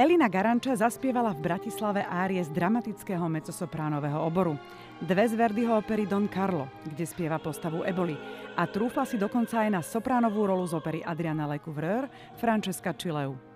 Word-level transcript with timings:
Elina 0.00 0.32
Garanča 0.32 0.72
zaspievala 0.72 1.36
v 1.36 1.44
Bratislave 1.44 2.00
árie 2.08 2.40
z 2.40 2.48
dramatického 2.56 3.20
mecosopránového 3.28 4.16
oboru. 4.16 4.56
Dve 4.96 5.28
z 5.28 5.36
Verdiho 5.36 5.76
opery 5.76 6.08
Don 6.08 6.24
Carlo, 6.24 6.72
kde 6.88 7.04
spieva 7.04 7.36
postavu 7.36 7.84
Eboli. 7.84 8.16
A 8.56 8.64
trúfla 8.64 9.04
si 9.04 9.20
dokonca 9.20 9.60
aj 9.60 9.68
na 9.68 9.84
sopránovú 9.84 10.48
rolu 10.48 10.64
z 10.64 10.72
opery 10.72 11.04
Adriana 11.04 11.44
Lecouvreur 11.44 12.08
Francesca 12.40 12.96
Chileu. 12.96 13.49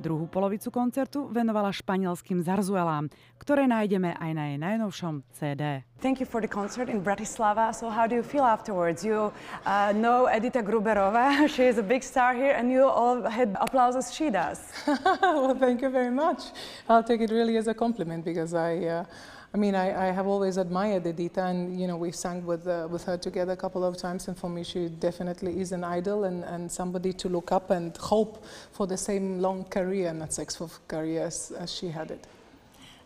Druhú 0.00 0.24
polovicu 0.32 0.72
koncertu 0.72 1.28
venovala 1.28 1.68
španielským 1.76 2.40
zarzuelám, 2.40 3.12
ktoré 3.36 3.68
nájdeme 3.68 4.16
aj 4.16 4.30
na 4.32 4.44
jej 4.48 4.56
najnovšom 4.56 5.14
CD. 5.36 5.84
Thank 6.00 6.24
you 6.24 6.24
for 6.24 6.40
the 6.40 6.48
concert 6.48 6.88
in 6.88 7.04
Bratislava. 7.04 7.68
So 7.76 7.92
how 7.92 8.08
do 8.08 8.16
you 8.16 8.24
feel 8.24 8.48
afterwards? 8.48 9.04
You 9.04 9.28
uh, 9.68 9.92
know 9.92 10.24
Edita 10.24 10.64
Gruberova. 10.64 11.44
She 11.52 11.68
is 11.68 11.76
a 11.76 11.84
big 11.84 12.00
star 12.00 12.32
here 12.32 12.56
and 12.56 12.72
you 12.72 12.88
all 12.88 13.20
had 13.28 13.52
applause 13.60 13.92
as 13.92 14.08
she 14.08 14.32
does. 14.32 14.72
well, 15.20 15.52
thank 15.52 15.84
you 15.84 15.92
very 15.92 16.08
much. 16.08 16.56
I'll 16.88 17.04
take 17.04 17.20
it 17.20 17.28
really 17.28 17.60
as 17.60 17.68
a 17.68 17.76
compliment 17.76 18.24
because 18.24 18.56
I... 18.56 19.04
Uh, 19.04 19.04
I 19.52 19.56
mean, 19.56 19.74
I, 19.74 20.08
I, 20.08 20.12
have 20.12 20.28
always 20.28 20.58
admired 20.58 21.02
Edita, 21.04 21.50
and 21.50 21.80
you 21.80 21.88
know, 21.88 21.96
we 21.96 22.12
sang 22.12 22.46
with 22.46 22.68
uh, 22.68 22.86
with 22.88 23.02
her 23.04 23.18
together 23.18 23.52
a 23.52 23.56
couple 23.56 23.84
of 23.84 23.96
times, 23.96 24.28
and 24.28 24.38
for 24.38 24.48
me, 24.48 24.62
she 24.62 24.88
definitely 24.88 25.60
is 25.60 25.72
an 25.72 25.82
idol 25.82 26.22
and, 26.22 26.44
and 26.44 26.70
somebody 26.70 27.12
to 27.14 27.28
look 27.28 27.50
up 27.50 27.70
and 27.70 27.96
hope 27.96 28.44
for 28.70 28.86
the 28.86 28.96
same 28.96 29.40
long 29.40 29.64
career, 29.64 30.12
not 30.12 30.32
successful 30.32 30.70
career 30.86 31.22
as, 31.24 31.50
as 31.58 31.72
she 31.72 31.88
had 31.88 32.12
it. 32.12 32.28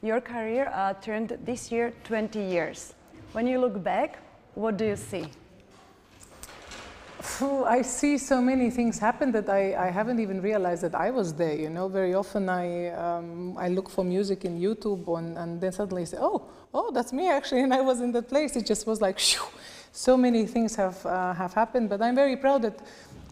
Your 0.03 0.21
career 0.21 0.71
uh, 0.75 0.93
turned 0.93 1.39
this 1.47 1.73
year 1.73 1.95
20 2.05 2.39
years. 2.39 2.93
When 3.33 3.47
you 3.47 3.59
look 3.59 3.83
back, 3.83 4.19
what 4.55 4.77
do 4.77 4.85
you 4.85 4.97
see? 4.97 5.25
I 7.67 7.83
see 7.83 8.19
so 8.19 8.41
many 8.41 8.71
things 8.71 8.99
happen 8.99 9.33
that 9.33 9.49
I, 9.49 9.75
I, 9.87 9.91
haven't 9.91 10.21
even 10.21 10.43
realized 10.43 10.83
that 10.83 10.95
I 10.95 11.11
was 11.11 11.33
there. 11.33 11.55
You 11.55 11.71
know, 11.71 11.89
very 11.89 12.15
often 12.15 12.49
I 12.49 12.89
um, 12.89 13.57
I 13.57 13.69
look 13.69 13.89
for 13.89 14.05
music 14.05 14.45
in 14.45 14.61
YouTube 14.61 15.09
and, 15.19 15.39
and 15.39 15.61
then 15.61 15.73
suddenly 15.73 16.03
I 16.03 16.05
say, 16.05 16.19
oh, 16.21 16.43
oh, 16.75 16.91
that's 16.93 17.13
me 17.13 17.31
actually, 17.31 17.63
and 17.67 17.73
I 17.73 17.81
was 17.81 18.01
in 18.01 18.13
that 18.13 18.29
place. 18.29 18.57
It 18.57 18.67
just 18.67 18.87
was 18.87 19.01
like, 19.01 19.19
shoo. 19.19 19.43
so 19.93 20.17
many 20.17 20.47
things 20.47 20.77
have 20.77 21.05
uh, 21.07 21.33
have 21.33 21.55
happened. 21.55 21.89
But 21.89 22.03
I'm 22.03 22.15
very 22.15 22.37
proud 22.37 22.63
that 22.63 22.79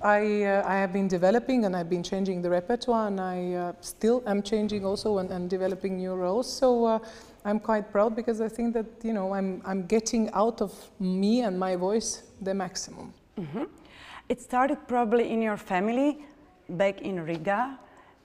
I 0.03 0.45
uh, 0.45 0.65
I 0.67 0.77
have 0.77 0.93
been 0.93 1.09
developing 1.09 1.65
and 1.67 1.77
I've 1.77 1.91
been 1.91 2.03
changing 2.03 2.43
the 2.43 2.51
repertoire, 2.51 3.09
and 3.09 3.21
I 3.21 3.53
uh, 3.53 3.73
still 3.81 4.23
am 4.27 4.43
changing 4.43 4.87
also 4.87 5.19
and, 5.19 5.31
and 5.31 5.51
developing 5.51 5.97
new 5.97 6.15
roles. 6.15 6.51
So. 6.51 6.87
Uh, 6.87 6.99
I'm 7.45 7.59
quite 7.59 7.91
proud 7.91 8.15
because 8.15 8.41
I 8.41 8.49
think 8.49 8.73
that 8.75 8.87
you 9.03 9.13
know 9.13 9.35
I'm 9.35 9.61
I'm 9.65 9.85
getting 9.87 10.31
out 10.33 10.63
of 10.63 10.73
me 11.01 11.43
and 11.43 11.59
my 11.59 11.75
voice 11.75 12.23
the 12.41 12.55
maximum. 12.55 13.13
Mm 13.37 13.47
-hmm. 13.53 13.82
It 14.29 14.41
started 14.41 14.79
probably 14.87 15.31
in 15.31 15.43
your 15.43 15.57
family 15.57 16.25
back 16.69 17.03
in 17.03 17.25
Riga. 17.25 17.79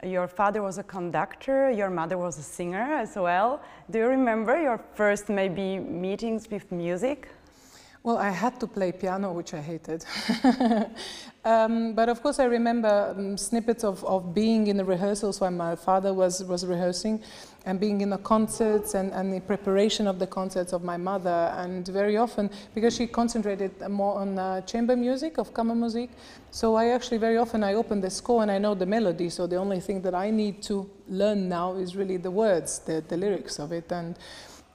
Your 0.03 0.27
father 0.27 0.61
was 0.61 0.77
a 0.77 0.83
conductor, 0.83 1.71
your 1.71 1.89
mother 1.89 2.17
was 2.17 2.37
a 2.37 2.43
singer 2.43 2.93
as 2.93 3.15
well. 3.15 3.61
Do 3.89 3.99
you 3.99 4.05
remember 4.05 4.61
your 4.61 4.79
first 4.93 5.27
maybe 5.27 5.79
meetings 5.79 6.49
with 6.49 6.71
music? 6.71 7.29
Well, 8.07 8.19
I 8.19 8.29
had 8.29 8.57
to 8.61 8.67
play 8.67 8.93
piano, 8.93 9.33
which 9.33 9.53
I 9.53 9.59
hated. 9.59 10.05
um, 11.43 11.93
but 11.93 12.07
of 12.07 12.23
course, 12.23 12.39
I 12.39 12.45
remember 12.45 13.13
um, 13.13 13.37
snippets 13.37 13.83
of, 13.83 14.01
of 14.05 14.33
being 14.33 14.67
in 14.67 14.77
the 14.77 14.85
rehearsals 14.85 15.41
when 15.41 15.57
my 15.57 15.75
father 15.75 16.13
was, 16.13 16.41
was 16.45 16.65
rehearsing 16.65 17.21
and 17.65 17.81
being 17.81 17.99
in 17.99 18.09
the 18.09 18.17
concerts 18.19 18.93
and, 18.93 19.11
and 19.11 19.33
the 19.33 19.41
preparation 19.41 20.07
of 20.07 20.19
the 20.19 20.27
concerts 20.27 20.71
of 20.71 20.85
my 20.85 20.95
mother. 20.95 21.53
And 21.57 21.85
very 21.85 22.15
often, 22.15 22.49
because 22.73 22.95
she 22.95 23.07
concentrated 23.07 23.77
more 23.89 24.19
on 24.21 24.39
uh, 24.39 24.61
chamber 24.61 24.95
music, 24.95 25.37
of 25.37 25.53
Kammermusik, 25.53 26.07
so 26.49 26.75
I 26.75 26.91
actually 26.91 27.17
very 27.17 27.35
often 27.35 27.61
I 27.61 27.73
open 27.73 27.99
the 27.99 28.09
score 28.09 28.41
and 28.41 28.49
I 28.49 28.57
know 28.57 28.73
the 28.73 28.85
melody, 28.85 29.29
so 29.29 29.47
the 29.47 29.57
only 29.57 29.81
thing 29.81 30.01
that 30.03 30.15
I 30.15 30.29
need 30.31 30.63
to 30.63 30.89
learn 31.09 31.49
now 31.49 31.75
is 31.75 31.97
really 31.97 32.15
the 32.15 32.31
words, 32.31 32.79
the, 32.79 33.03
the 33.05 33.17
lyrics 33.17 33.59
of 33.59 33.73
it. 33.73 33.91
And 33.91 34.17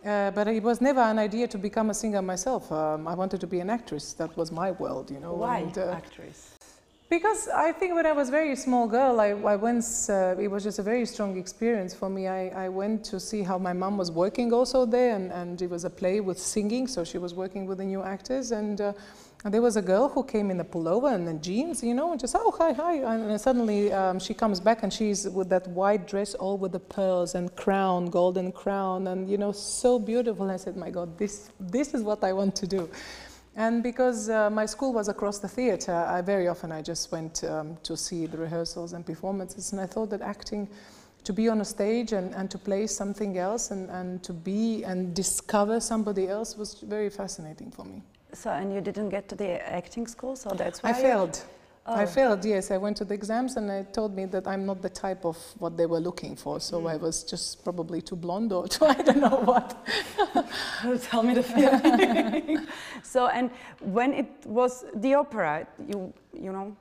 uh, 0.04 0.30
but 0.32 0.48
it 0.48 0.62
was 0.62 0.80
never 0.80 1.00
an 1.00 1.18
idea 1.18 1.46
to 1.48 1.58
become 1.58 1.90
a 1.90 1.94
singer 1.94 2.22
myself. 2.22 2.70
Um, 2.72 3.06
I 3.06 3.14
wanted 3.14 3.40
to 3.40 3.46
be 3.46 3.60
an 3.60 3.70
actress. 3.70 4.12
That 4.14 4.36
was 4.36 4.50
my 4.50 4.72
world, 4.72 5.10
you 5.10 5.20
know. 5.20 5.34
Why 5.34 5.58
and, 5.58 5.78
uh, 5.78 5.90
actress? 5.90 6.51
Because 7.12 7.46
I 7.48 7.72
think 7.72 7.94
when 7.94 8.06
I 8.06 8.12
was 8.12 8.30
very 8.30 8.56
small 8.56 8.88
girl, 8.88 9.20
I, 9.20 9.32
I 9.32 9.54
once, 9.56 10.08
uh, 10.08 10.34
it 10.40 10.48
was 10.50 10.62
just 10.62 10.78
a 10.78 10.82
very 10.82 11.04
strong 11.04 11.36
experience 11.36 11.92
for 11.92 12.08
me. 12.08 12.26
I, 12.26 12.64
I 12.64 12.70
went 12.70 13.04
to 13.04 13.20
see 13.20 13.42
how 13.42 13.58
my 13.58 13.74
mom 13.74 13.98
was 13.98 14.10
working 14.10 14.50
also 14.50 14.86
there, 14.86 15.14
and, 15.14 15.30
and 15.30 15.60
it 15.60 15.68
was 15.68 15.84
a 15.84 15.90
play 15.90 16.20
with 16.20 16.38
singing, 16.38 16.86
so 16.86 17.04
she 17.04 17.18
was 17.18 17.34
working 17.34 17.66
with 17.66 17.76
the 17.76 17.84
new 17.84 18.02
actors. 18.02 18.50
And 18.50 18.80
uh, 18.80 18.94
there 19.44 19.60
was 19.60 19.76
a 19.76 19.82
girl 19.82 20.08
who 20.08 20.24
came 20.24 20.50
in 20.50 20.58
a 20.60 20.64
pullover 20.64 21.14
and 21.14 21.28
the 21.28 21.34
jeans, 21.34 21.82
you 21.82 21.92
know, 21.92 22.12
and 22.12 22.18
just, 22.18 22.34
oh, 22.34 22.50
hi, 22.50 22.72
hi. 22.72 22.94
And 22.94 23.38
suddenly 23.38 23.92
um, 23.92 24.18
she 24.18 24.32
comes 24.32 24.58
back 24.58 24.82
and 24.82 24.90
she's 24.90 25.28
with 25.28 25.50
that 25.50 25.68
white 25.68 26.06
dress 26.08 26.32
all 26.32 26.56
with 26.56 26.72
the 26.72 26.80
pearls 26.80 27.34
and 27.34 27.54
crown, 27.56 28.06
golden 28.06 28.52
crown, 28.52 29.08
and, 29.08 29.28
you 29.28 29.36
know, 29.36 29.52
so 29.52 29.98
beautiful. 29.98 30.50
I 30.50 30.56
said, 30.56 30.78
my 30.78 30.88
God, 30.88 31.18
this, 31.18 31.50
this 31.60 31.92
is 31.92 32.02
what 32.02 32.24
I 32.24 32.32
want 32.32 32.56
to 32.56 32.66
do. 32.66 32.88
And 33.54 33.82
because 33.82 34.30
uh, 34.30 34.48
my 34.48 34.64
school 34.64 34.92
was 34.94 35.08
across 35.08 35.38
the 35.38 35.48
theater, 35.48 35.92
I 35.92 36.22
very 36.22 36.48
often 36.48 36.72
I 36.72 36.80
just 36.80 37.12
went 37.12 37.44
um, 37.44 37.76
to 37.82 37.96
see 37.96 38.26
the 38.26 38.38
rehearsals 38.38 38.94
and 38.94 39.04
performances, 39.04 39.72
and 39.72 39.80
I 39.80 39.86
thought 39.86 40.08
that 40.10 40.22
acting, 40.22 40.68
to 41.24 41.32
be 41.32 41.48
on 41.48 41.60
a 41.60 41.64
stage 41.64 42.12
and, 42.12 42.34
and 42.34 42.50
to 42.50 42.58
play 42.58 42.86
something 42.86 43.38
else 43.38 43.70
and, 43.70 43.88
and 43.90 44.22
to 44.24 44.32
be 44.32 44.82
and 44.84 45.14
discover 45.14 45.80
somebody 45.80 46.28
else 46.28 46.56
was 46.56 46.80
very 46.80 47.10
fascinating 47.10 47.70
for 47.70 47.84
me. 47.84 48.02
So, 48.32 48.50
and 48.50 48.74
you 48.74 48.80
didn't 48.80 49.10
get 49.10 49.28
to 49.28 49.36
the 49.36 49.70
acting 49.70 50.06
school, 50.06 50.34
so 50.36 50.50
that's 50.50 50.82
why 50.82 50.90
I 50.90 50.92
failed. 50.94 51.44
Oh. 51.84 51.96
I 51.96 52.06
failed, 52.06 52.44
yes. 52.44 52.70
I 52.70 52.76
went 52.76 52.96
to 52.98 53.04
the 53.04 53.14
exams 53.14 53.56
and 53.56 53.68
they 53.68 53.84
told 53.92 54.14
me 54.14 54.24
that 54.26 54.46
I'm 54.46 54.64
not 54.64 54.82
the 54.82 54.88
type 54.88 55.24
of 55.24 55.36
what 55.58 55.76
they 55.76 55.86
were 55.86 55.98
looking 55.98 56.36
for. 56.36 56.60
So 56.60 56.80
mm. 56.80 56.90
I 56.90 56.96
was 56.96 57.24
just 57.24 57.64
probably 57.64 58.00
too 58.00 58.14
blonde 58.14 58.52
or 58.52 58.68
too, 58.68 58.84
I 58.86 58.94
don't 58.94 59.18
know 59.18 59.40
what. 59.44 59.84
Tell 61.02 61.24
me 61.24 61.34
the 61.34 61.42
feeling. 61.42 62.68
so, 63.12 63.26
and 63.26 63.50
when 63.80 64.14
it 64.14 64.30
was 64.46 64.84
the 64.94 65.14
opera, 65.14 65.66
you, 65.86 66.12
you 66.32 66.52
know, 66.52 66.74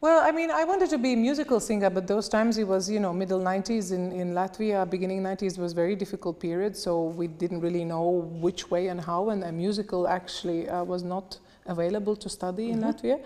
well, 0.00 0.20
I 0.26 0.32
mean, 0.32 0.50
I 0.50 0.64
wanted 0.64 0.88
to 0.90 0.98
be 0.98 1.12
a 1.12 1.16
musical 1.16 1.60
singer, 1.60 1.90
but 1.90 2.06
those 2.06 2.28
times 2.28 2.58
it 2.58 2.66
was, 2.66 2.90
you 2.90 2.98
know, 2.98 3.12
middle 3.12 3.38
90s 3.38 3.92
in, 3.92 4.10
in 4.12 4.32
Latvia, 4.32 4.88
beginning 4.88 5.22
90s 5.22 5.58
was 5.58 5.74
very 5.74 5.94
difficult 5.94 6.40
period, 6.40 6.76
so 6.76 7.04
we 7.04 7.28
didn't 7.28 7.60
really 7.60 7.84
know 7.84 8.08
which 8.46 8.70
way 8.70 8.88
and 8.88 9.00
how, 9.00 9.28
and 9.28 9.44
a 9.44 9.52
musical 9.52 10.08
actually 10.08 10.68
uh, 10.68 10.82
was 10.82 11.02
not 11.02 11.38
available 11.66 12.16
to 12.16 12.28
study 12.28 12.70
in 12.70 12.78
mm 12.78 12.84
-hmm. 12.84 12.88
Latvia. 12.88 13.18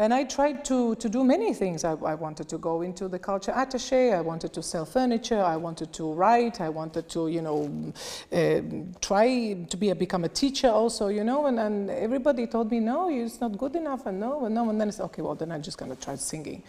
And 0.00 0.14
I 0.14 0.24
tried 0.24 0.64
to, 0.64 0.94
to 0.94 1.10
do 1.10 1.22
many 1.22 1.52
things. 1.52 1.84
I, 1.84 1.90
I, 1.90 2.14
wanted 2.14 2.48
to 2.48 2.56
go 2.56 2.80
into 2.80 3.06
the 3.06 3.18
culture 3.18 3.52
attaché. 3.52 4.14
I 4.14 4.22
wanted 4.22 4.50
to 4.54 4.62
sell 4.62 4.86
furniture. 4.86 5.42
I 5.42 5.58
wanted 5.58 5.92
to 5.92 6.10
write. 6.14 6.62
I 6.62 6.70
wanted 6.70 7.06
to, 7.10 7.28
you 7.28 7.42
know, 7.42 7.92
uh, 8.32 8.62
try 9.02 9.52
to 9.68 9.76
be 9.76 9.90
a, 9.90 9.94
become 9.94 10.24
a 10.24 10.30
teacher 10.30 10.70
also, 10.70 11.08
you 11.08 11.22
know. 11.22 11.44
And, 11.44 11.60
and 11.60 11.90
everybody 11.90 12.46
told 12.46 12.70
me, 12.70 12.80
no, 12.80 13.10
it's 13.10 13.42
not 13.42 13.58
good 13.58 13.76
enough. 13.76 14.06
And 14.06 14.18
no, 14.18 14.46
and 14.46 14.54
no. 14.54 14.70
And 14.70 14.80
then 14.80 14.88
it's 14.88 15.00
okay. 15.00 15.20
Well, 15.20 15.34
then 15.34 15.52
I'm 15.52 15.60
just 15.60 15.76
going 15.76 15.94
to 15.94 16.02
try 16.02 16.14
singing. 16.14 16.62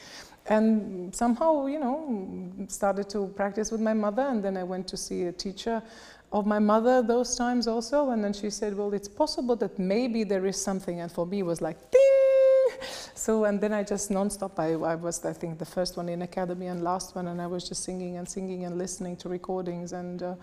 And 0.47 1.15
somehow, 1.15 1.67
you 1.67 1.79
know, 1.79 2.51
started 2.67 3.09
to 3.11 3.27
practice 3.27 3.71
with 3.71 3.79
my 3.79 3.93
mother. 3.93 4.23
And 4.23 4.43
then 4.43 4.57
I 4.57 4.63
went 4.65 4.89
to 4.89 4.97
see 4.97 5.23
a 5.23 5.31
teacher 5.31 5.81
of 6.33 6.45
my 6.45 6.59
mother 6.59 7.01
those 7.01 7.37
times 7.37 7.69
also. 7.69 8.09
And 8.09 8.21
then 8.21 8.33
she 8.33 8.49
said, 8.49 8.75
well, 8.75 8.93
it's 8.93 9.07
possible 9.07 9.55
that 9.55 9.79
maybe 9.79 10.25
there 10.25 10.45
is 10.45 10.61
something. 10.61 10.99
And 10.99 11.09
for 11.09 11.25
me, 11.25 11.39
it 11.39 11.45
was 11.45 11.61
like, 11.61 11.77
ding 11.91 12.20
so, 13.21 13.45
and 13.45 13.61
then 13.61 13.71
I 13.71 13.83
just 13.83 14.09
nonstop, 14.09 14.57
I, 14.57 14.71
I 14.93 14.95
was, 14.95 15.23
I 15.25 15.33
think, 15.33 15.59
the 15.59 15.65
first 15.65 15.95
one 15.95 16.09
in 16.09 16.23
academy 16.23 16.65
and 16.65 16.83
last 16.83 17.15
one, 17.15 17.27
and 17.27 17.39
I 17.39 17.45
was 17.45 17.69
just 17.69 17.83
singing 17.83 18.17
and 18.17 18.27
singing 18.27 18.65
and 18.65 18.79
listening 18.79 19.15
to 19.17 19.29
recordings. 19.29 19.93
And 19.93 20.23
uh, 20.23 20.33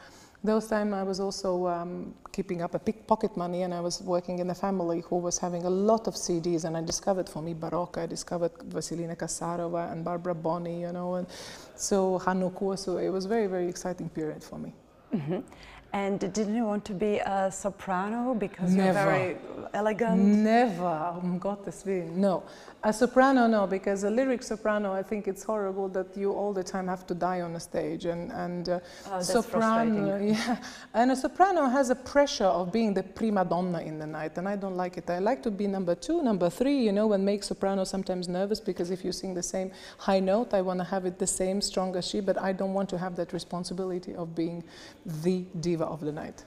those 0.44 0.68
time 0.68 0.94
I 0.94 1.02
was 1.02 1.18
also 1.18 1.66
um, 1.66 2.14
keeping 2.30 2.62
up 2.62 2.74
a 2.74 2.78
pick 2.78 3.04
pocket 3.08 3.36
money, 3.36 3.62
and 3.62 3.74
I 3.74 3.80
was 3.80 4.00
working 4.00 4.38
in 4.38 4.48
a 4.50 4.54
family 4.54 5.00
who 5.08 5.16
was 5.16 5.38
having 5.38 5.64
a 5.64 5.70
lot 5.70 6.06
of 6.06 6.14
CDs, 6.14 6.66
and 6.66 6.76
I 6.76 6.82
discovered 6.82 7.28
for 7.28 7.42
me 7.42 7.52
Baroque, 7.52 7.98
I 7.98 8.06
discovered 8.06 8.54
Vesselina 8.70 9.16
Kasarova 9.16 9.90
and 9.90 10.04
Barbara 10.04 10.36
Boni, 10.36 10.82
you 10.82 10.92
know, 10.92 11.14
and 11.16 11.26
so 11.74 12.20
Hannu 12.20 12.52
Kuosu. 12.52 13.02
It 13.02 13.10
was 13.10 13.26
very, 13.26 13.48
very 13.48 13.68
exciting 13.68 14.08
period 14.08 14.44
for 14.44 14.56
me. 14.56 14.72
Mm 15.12 15.20
-hmm. 15.20 15.42
And 15.92 16.20
didn't 16.20 16.54
you 16.54 16.64
want 16.64 16.84
to 16.86 16.92
be 16.92 17.18
a 17.18 17.50
soprano 17.50 18.34
because 18.34 18.74
Never. 18.74 18.86
you're 18.86 19.10
very 19.10 19.36
elegant? 19.72 20.20
Never, 20.20 20.86
um 20.86 21.38
Gottes 21.38 21.84
Willen, 21.86 22.20
no. 22.20 22.42
A 22.84 22.92
soprano, 22.92 23.48
no, 23.48 23.66
because 23.66 24.04
a 24.04 24.10
lyric 24.10 24.40
soprano, 24.40 24.92
I 24.92 25.02
think 25.02 25.26
it's 25.26 25.42
horrible 25.42 25.88
that 25.88 26.16
you 26.16 26.32
all 26.32 26.52
the 26.52 26.62
time 26.62 26.86
have 26.86 27.04
to 27.08 27.14
die 27.14 27.40
on 27.40 27.56
a 27.56 27.60
stage. 27.60 28.04
And, 28.04 28.30
and 28.30 28.68
uh, 28.68 28.80
oh, 29.10 29.20
soprano, 29.20 30.16
yeah. 30.24 30.58
And 30.94 31.10
a 31.10 31.16
soprano 31.16 31.66
has 31.66 31.90
a 31.90 31.96
pressure 31.96 32.44
of 32.44 32.72
being 32.72 32.94
the 32.94 33.02
prima 33.02 33.44
donna 33.44 33.80
in 33.80 33.98
the 33.98 34.06
night, 34.06 34.38
and 34.38 34.48
I 34.48 34.54
don't 34.54 34.76
like 34.76 34.96
it. 34.96 35.10
I 35.10 35.18
like 35.18 35.42
to 35.42 35.50
be 35.50 35.66
number 35.66 35.96
two, 35.96 36.22
number 36.22 36.48
three, 36.48 36.78
you 36.78 36.92
know, 36.92 37.12
and 37.14 37.24
make 37.24 37.42
soprano 37.42 37.82
sometimes 37.82 38.28
nervous 38.28 38.60
because 38.60 38.92
if 38.92 39.04
you 39.04 39.10
sing 39.10 39.34
the 39.34 39.42
same 39.42 39.72
high 39.98 40.20
note, 40.20 40.54
I 40.54 40.60
want 40.60 40.78
to 40.78 40.84
have 40.84 41.04
it 41.04 41.18
the 41.18 41.26
same 41.26 41.60
strong 41.60 41.96
as 41.96 42.06
she, 42.06 42.20
but 42.20 42.40
I 42.40 42.52
don't 42.52 42.74
want 42.74 42.88
to 42.90 42.98
have 42.98 43.16
that 43.16 43.32
responsibility 43.32 44.14
of 44.14 44.36
being 44.36 44.62
the 45.04 45.44
diva 45.60 45.84
of 45.84 46.00
the 46.00 46.12
night. 46.12 46.44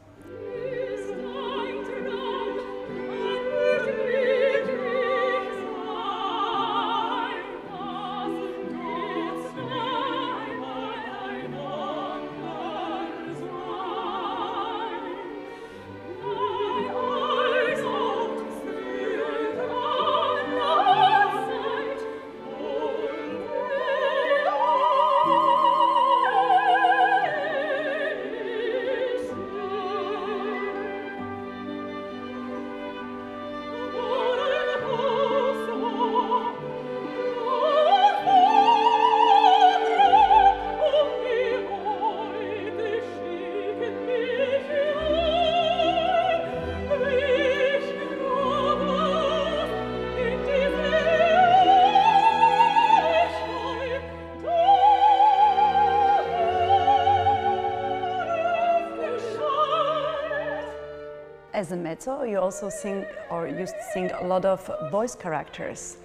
As 61.71 61.77
a 61.77 61.79
mezzo, 61.79 62.23
you 62.23 62.37
also 62.37 62.67
sing 62.69 63.05
or 63.29 63.47
you 63.47 63.65
sing 63.93 64.11
a 64.11 64.27
lot 64.27 64.43
of 64.43 64.69
voice 64.91 65.15
characters. 65.15 65.95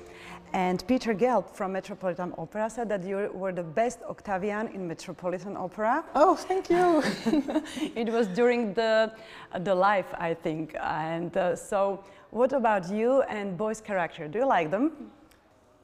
And 0.53 0.87
Peter 0.87 1.13
Gelb 1.13 1.51
from 1.51 1.73
Metropolitan 1.73 2.33
Opera 2.39 2.71
said 2.71 2.89
that 2.89 3.03
you 3.03 3.33
were 3.35 3.51
the 3.51 3.65
best 3.65 3.99
Octavian 4.09 4.69
in 4.69 4.87
Metropolitan 4.87 5.57
Opera. 5.57 6.05
Oh, 6.15 6.37
thank 6.37 6.71
you. 6.71 7.03
it 7.97 8.09
was 8.09 8.29
during 8.29 8.75
the, 8.75 9.13
the 9.59 9.75
live, 9.75 10.07
I 10.17 10.35
think. 10.35 10.77
And 10.81 11.37
uh, 11.37 11.57
so, 11.57 12.05
what 12.31 12.53
about 12.53 12.89
you 12.89 13.23
and 13.23 13.59
boys' 13.59 13.81
character? 13.81 14.29
Do 14.29 14.39
you 14.39 14.47
like 14.47 14.71
them? 14.71 14.93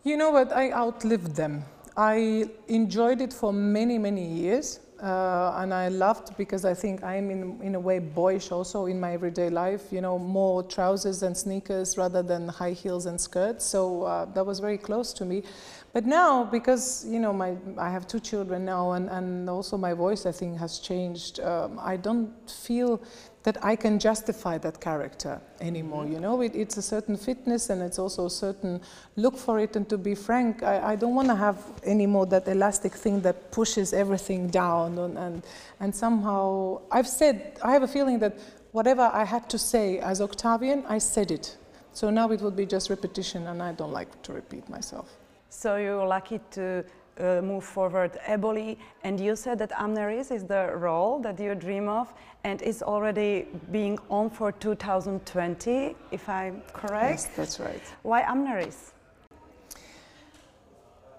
You 0.04 0.16
know 0.16 0.30
what? 0.30 0.52
I 0.52 0.70
outlived 0.70 1.34
them. 1.34 1.64
I 1.96 2.48
enjoyed 2.68 3.20
it 3.20 3.32
for 3.32 3.52
many, 3.52 3.98
many 3.98 4.24
years. 4.24 4.78
Uh, 5.02 5.56
and 5.56 5.74
I 5.74 5.88
loved 5.88 6.36
because 6.36 6.64
I 6.64 6.74
think 6.74 7.02
I'm 7.02 7.28
in, 7.28 7.60
in 7.60 7.74
a 7.74 7.80
way 7.80 7.98
boyish 7.98 8.52
also 8.52 8.86
in 8.86 9.00
my 9.00 9.12
everyday 9.14 9.50
life, 9.50 9.82
you 9.90 10.00
know, 10.00 10.16
more 10.16 10.62
trousers 10.62 11.24
and 11.24 11.36
sneakers 11.36 11.98
rather 11.98 12.22
than 12.22 12.46
high 12.46 12.70
heels 12.70 13.06
and 13.06 13.20
skirts. 13.20 13.64
So 13.64 14.04
uh, 14.04 14.26
that 14.26 14.46
was 14.46 14.60
very 14.60 14.78
close 14.78 15.12
to 15.14 15.24
me. 15.24 15.42
But 15.92 16.06
now, 16.06 16.44
because, 16.44 17.04
you 17.04 17.18
know, 17.18 17.32
my, 17.32 17.56
I 17.76 17.90
have 17.90 18.06
two 18.06 18.20
children 18.20 18.64
now 18.64 18.92
and, 18.92 19.10
and 19.10 19.50
also 19.50 19.76
my 19.76 19.92
voice, 19.92 20.24
I 20.24 20.30
think, 20.30 20.56
has 20.58 20.78
changed, 20.78 21.40
um, 21.40 21.80
I 21.82 21.96
don't 21.96 22.32
feel 22.48 23.02
that 23.42 23.62
I 23.64 23.74
can 23.76 23.98
justify 23.98 24.58
that 24.58 24.80
character 24.80 25.40
anymore. 25.60 26.06
You 26.06 26.20
know, 26.20 26.40
it, 26.42 26.54
it's 26.54 26.76
a 26.76 26.82
certain 26.82 27.16
fitness 27.16 27.70
and 27.70 27.82
it's 27.82 27.98
also 27.98 28.26
a 28.26 28.30
certain 28.30 28.80
look 29.16 29.36
for 29.36 29.58
it. 29.58 29.74
And 29.74 29.88
to 29.88 29.98
be 29.98 30.14
frank, 30.14 30.62
I, 30.62 30.92
I 30.92 30.96
don't 30.96 31.14
want 31.14 31.28
to 31.28 31.34
have 31.34 31.58
anymore 31.84 32.26
that 32.26 32.46
elastic 32.46 32.92
thing 32.92 33.20
that 33.22 33.50
pushes 33.50 33.92
everything 33.92 34.48
down. 34.48 34.98
And, 34.98 35.18
and, 35.18 35.42
and 35.80 35.94
somehow, 35.94 36.82
I've 36.90 37.08
said, 37.08 37.58
I 37.62 37.72
have 37.72 37.82
a 37.82 37.88
feeling 37.88 38.20
that 38.20 38.38
whatever 38.70 39.10
I 39.12 39.24
had 39.24 39.48
to 39.50 39.58
say 39.58 39.98
as 39.98 40.20
Octavian, 40.20 40.84
I 40.88 40.98
said 40.98 41.30
it. 41.30 41.56
So 41.92 42.10
now 42.10 42.30
it 42.30 42.40
would 42.40 42.56
be 42.56 42.64
just 42.64 42.88
repetition, 42.88 43.46
and 43.48 43.62
I 43.62 43.72
don't 43.72 43.92
like 43.92 44.22
to 44.22 44.32
repeat 44.32 44.66
myself. 44.68 45.10
So 45.50 45.76
you're 45.76 46.06
lucky 46.06 46.40
to 46.52 46.82
uh, 47.18 47.40
move 47.42 47.64
forward 47.64 48.18
Eboli. 48.26 48.76
And 49.04 49.20
you 49.20 49.36
said 49.36 49.58
that 49.58 49.70
Amneris 49.72 50.30
is 50.30 50.44
the 50.44 50.72
role 50.76 51.18
that 51.20 51.38
you 51.38 51.54
dream 51.54 51.88
of 51.88 52.12
and 52.44 52.60
is 52.62 52.82
already 52.82 53.46
being 53.70 53.98
on 54.10 54.30
for 54.30 54.52
2020, 54.52 55.94
if 56.10 56.28
I'm 56.28 56.62
correct? 56.72 57.10
Yes, 57.10 57.26
that's 57.36 57.60
right. 57.60 57.82
Why 58.02 58.22
Amneris? 58.22 58.92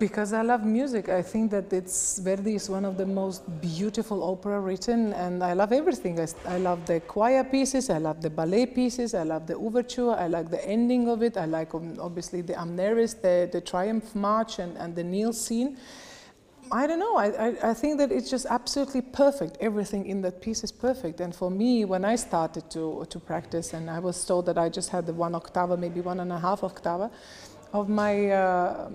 Because 0.03 0.33
I 0.33 0.41
love 0.41 0.65
music. 0.65 1.07
I 1.07 1.21
think 1.21 1.49
that 1.51 1.71
it's 1.71 2.19
Verdi 2.19 2.55
is 2.55 2.69
one 2.69 2.83
of 2.83 2.97
the 2.97 3.05
most 3.05 3.41
beautiful 3.61 4.21
opera 4.21 4.59
written, 4.59 5.13
and 5.13 5.41
I 5.41 5.53
love 5.53 5.71
everything. 5.71 6.19
I, 6.19 6.27
I, 6.45 6.57
love 6.57 6.85
the 6.85 6.99
choir 6.99 7.45
pieces, 7.45 7.89
I 7.89 7.99
love 7.99 8.21
the 8.21 8.29
ballet 8.29 8.65
pieces, 8.65 9.13
I 9.13 9.23
love 9.23 9.47
the 9.47 9.55
overture, 9.55 10.11
I 10.11 10.27
like 10.27 10.49
the 10.51 10.61
ending 10.67 11.07
of 11.07 11.23
it, 11.23 11.37
I 11.37 11.45
like 11.45 11.73
um, 11.73 11.95
obviously 12.01 12.41
the 12.41 12.51
Amneris, 12.51 13.21
the, 13.21 13.47
the 13.49 13.61
Triumph 13.61 14.13
March, 14.13 14.59
and, 14.59 14.75
and 14.77 14.93
the 14.93 15.05
Nile 15.05 15.31
scene. 15.31 15.77
I 16.69 16.85
don't 16.85 16.99
know. 16.99 17.15
I, 17.15 17.27
I, 17.27 17.69
I, 17.69 17.73
think 17.73 17.97
that 17.99 18.11
it's 18.11 18.29
just 18.29 18.45
absolutely 18.49 19.01
perfect. 19.01 19.57
Everything 19.61 20.05
in 20.05 20.21
that 20.23 20.41
piece 20.41 20.63
is 20.63 20.71
perfect. 20.71 21.21
And 21.21 21.33
for 21.35 21.51
me, 21.51 21.85
when 21.85 22.03
I 22.03 22.15
started 22.15 22.69
to, 22.71 23.05
to 23.09 23.19
practice, 23.19 23.73
and 23.73 23.89
I 23.89 23.99
was 23.99 24.25
told 24.25 24.47
that 24.47 24.57
I 24.57 24.69
just 24.69 24.89
had 24.89 25.05
the 25.05 25.13
one 25.13 25.33
octava, 25.33 25.77
maybe 25.77 26.01
one 26.01 26.19
and 26.19 26.31
a 26.31 26.39
half 26.39 26.61
octava, 26.61 27.11
of 27.73 27.89
my 27.89 28.29
uh, 28.29 28.89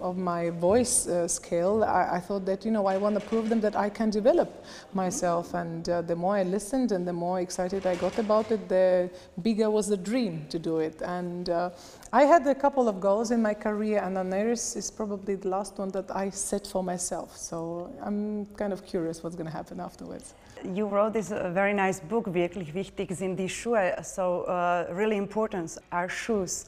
of 0.00 0.16
my 0.16 0.50
voice 0.50 1.06
uh, 1.06 1.28
scale, 1.28 1.84
I, 1.84 2.16
I, 2.16 2.20
thought 2.20 2.46
that 2.46 2.64
you 2.64 2.70
know 2.70 2.86
I 2.86 2.96
want 2.96 3.14
to 3.20 3.20
prove 3.20 3.48
them 3.48 3.60
that 3.60 3.76
I 3.76 3.90
can 3.90 4.10
develop 4.10 4.64
myself. 4.94 5.54
And 5.54 5.88
uh, 5.88 6.02
the 6.02 6.16
more 6.16 6.36
I 6.36 6.42
listened 6.42 6.92
and 6.92 7.06
the 7.06 7.12
more 7.12 7.40
excited 7.40 7.86
I 7.86 7.96
got 7.96 8.18
about 8.18 8.50
it, 8.50 8.68
the 8.68 9.10
bigger 9.42 9.70
was 9.70 9.88
the 9.88 9.96
dream 9.96 10.46
to 10.48 10.58
do 10.58 10.78
it. 10.78 11.02
And 11.02 11.50
uh, 11.50 11.70
I 12.12 12.22
had 12.22 12.46
a 12.46 12.54
couple 12.54 12.88
of 12.88 13.00
goals 13.00 13.30
in 13.30 13.42
my 13.42 13.54
career, 13.54 14.00
and 14.02 14.16
Amneris 14.16 14.76
is 14.76 14.90
probably 14.90 15.34
the 15.34 15.48
last 15.48 15.78
one 15.78 15.90
that 15.90 16.14
I 16.14 16.30
set 16.30 16.66
for 16.66 16.82
myself. 16.82 17.36
So 17.36 17.92
I'm 18.02 18.46
kind 18.56 18.72
of 18.72 18.84
curious 18.86 19.22
what's 19.22 19.36
going 19.36 19.50
to 19.50 19.56
happen 19.56 19.80
afterwards. 19.80 20.34
You 20.74 20.86
wrote 20.86 21.14
this 21.14 21.32
uh, 21.32 21.50
very 21.50 21.72
nice 21.72 22.00
book, 22.00 22.32
wirklich 22.32 22.74
wichtig 22.74 23.14
sind 23.14 23.36
die 23.36 23.48
Schuhe. 23.48 24.02
So 24.02 24.42
uh, 24.42 24.86
really 24.92 25.16
important 25.16 25.78
are 25.90 26.08
shoes. 26.08 26.66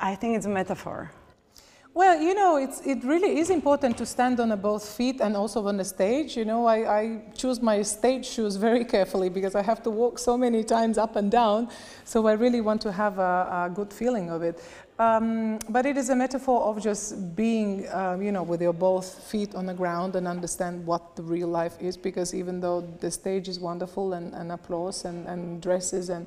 I 0.00 0.14
think 0.14 0.36
it's 0.36 0.46
a 0.46 0.50
metaphor. 0.50 1.10
Well, 1.94 2.20
you 2.20 2.34
know, 2.34 2.56
it's, 2.56 2.80
it 2.80 3.04
really 3.04 3.38
is 3.38 3.50
important 3.50 3.96
to 3.98 4.06
stand 4.06 4.40
on 4.40 4.60
both 4.60 4.84
feet 4.96 5.20
and 5.20 5.36
also 5.36 5.64
on 5.68 5.76
the 5.76 5.84
stage. 5.84 6.36
You 6.36 6.44
know, 6.44 6.66
I, 6.66 7.00
I, 7.00 7.22
choose 7.36 7.62
my 7.62 7.82
stage 7.82 8.26
shoes 8.26 8.56
very 8.56 8.84
carefully 8.84 9.28
because 9.28 9.54
I 9.54 9.62
have 9.62 9.80
to 9.84 9.90
walk 9.90 10.18
so 10.18 10.36
many 10.36 10.64
times 10.64 10.98
up 10.98 11.14
and 11.14 11.30
down. 11.30 11.68
So 12.04 12.26
I 12.26 12.32
really 12.32 12.60
want 12.60 12.82
to 12.82 12.90
have 12.90 13.20
a, 13.20 13.68
a 13.68 13.72
good 13.72 13.92
feeling 13.92 14.28
of 14.28 14.42
it. 14.42 14.60
Um, 14.98 15.60
but 15.68 15.86
it 15.86 15.96
is 15.96 16.08
a 16.08 16.16
metaphor 16.16 16.62
of 16.62 16.82
just 16.82 17.36
being, 17.36 17.86
um, 17.92 18.20
you 18.22 18.32
know, 18.32 18.42
with 18.42 18.60
your 18.60 18.72
both 18.72 19.22
feet 19.30 19.54
on 19.54 19.66
the 19.66 19.74
ground 19.74 20.16
and 20.16 20.26
understand 20.26 20.84
what 20.84 21.14
the 21.14 21.22
real 21.22 21.48
life 21.48 21.76
is. 21.80 21.96
Because 21.96 22.34
even 22.34 22.58
though 22.58 22.80
the 22.98 23.10
stage 23.10 23.46
is 23.46 23.60
wonderful 23.60 24.14
and, 24.14 24.34
and 24.34 24.50
applause 24.50 25.04
and, 25.04 25.28
and 25.28 25.62
dresses 25.62 26.08
and 26.08 26.26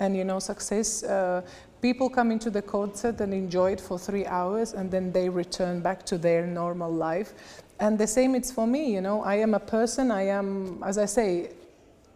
and 0.00 0.16
you 0.16 0.24
know 0.24 0.38
success 0.38 1.02
uh, 1.04 1.42
people 1.84 2.08
come 2.08 2.30
into 2.30 2.48
the 2.48 2.62
concert 2.62 3.20
and 3.20 3.34
enjoy 3.34 3.70
it 3.70 3.78
for 3.78 3.98
three 3.98 4.24
hours 4.24 4.72
and 4.72 4.90
then 4.90 5.12
they 5.12 5.28
return 5.28 5.82
back 5.82 6.02
to 6.06 6.16
their 6.16 6.46
normal 6.46 6.90
life. 6.90 7.34
And 7.78 7.98
the 7.98 8.06
same 8.06 8.34
it's 8.34 8.50
for 8.50 8.66
me, 8.66 8.90
you 8.94 9.02
know, 9.02 9.22
I 9.22 9.34
am 9.34 9.52
a 9.52 9.60
person, 9.60 10.10
I 10.10 10.22
am, 10.22 10.82
as 10.82 10.96
I 10.96 11.04
say, 11.04 11.50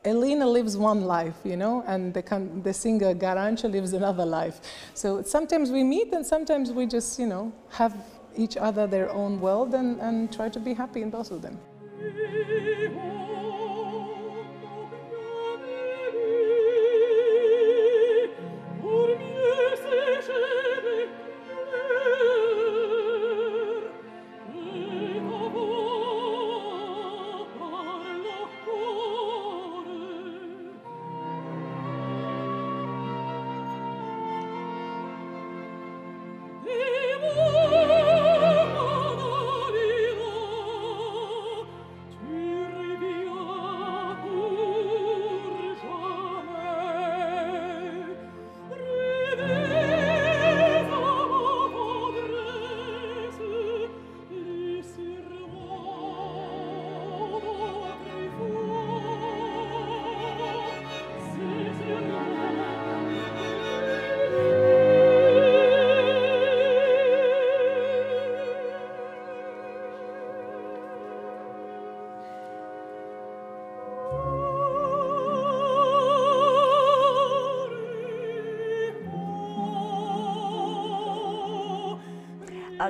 Elina 0.07 0.47
lives 0.47 0.79
one 0.79 1.03
life, 1.03 1.35
you 1.45 1.59
know, 1.59 1.85
and 1.87 2.15
the, 2.15 2.23
the 2.63 2.73
singer 2.73 3.15
Garanča 3.15 3.71
lives 3.71 3.93
another 3.93 4.25
life. 4.25 4.61
So 4.95 5.21
sometimes 5.21 5.71
we 5.71 5.85
meet 5.85 6.15
and 6.15 6.25
sometimes 6.25 6.73
we 6.73 6.87
just, 6.87 7.19
you 7.19 7.27
know, 7.27 7.53
have 7.69 7.95
each 8.35 8.57
other 8.57 8.87
their 8.87 9.11
own 9.11 9.39
world 9.39 9.75
and, 9.75 10.01
and 10.01 10.33
try 10.33 10.49
to 10.49 10.61
be 10.61 10.73
happy 10.73 11.03
in 11.03 11.11
both 11.11 11.31
of 11.31 11.43
them. 11.43 11.59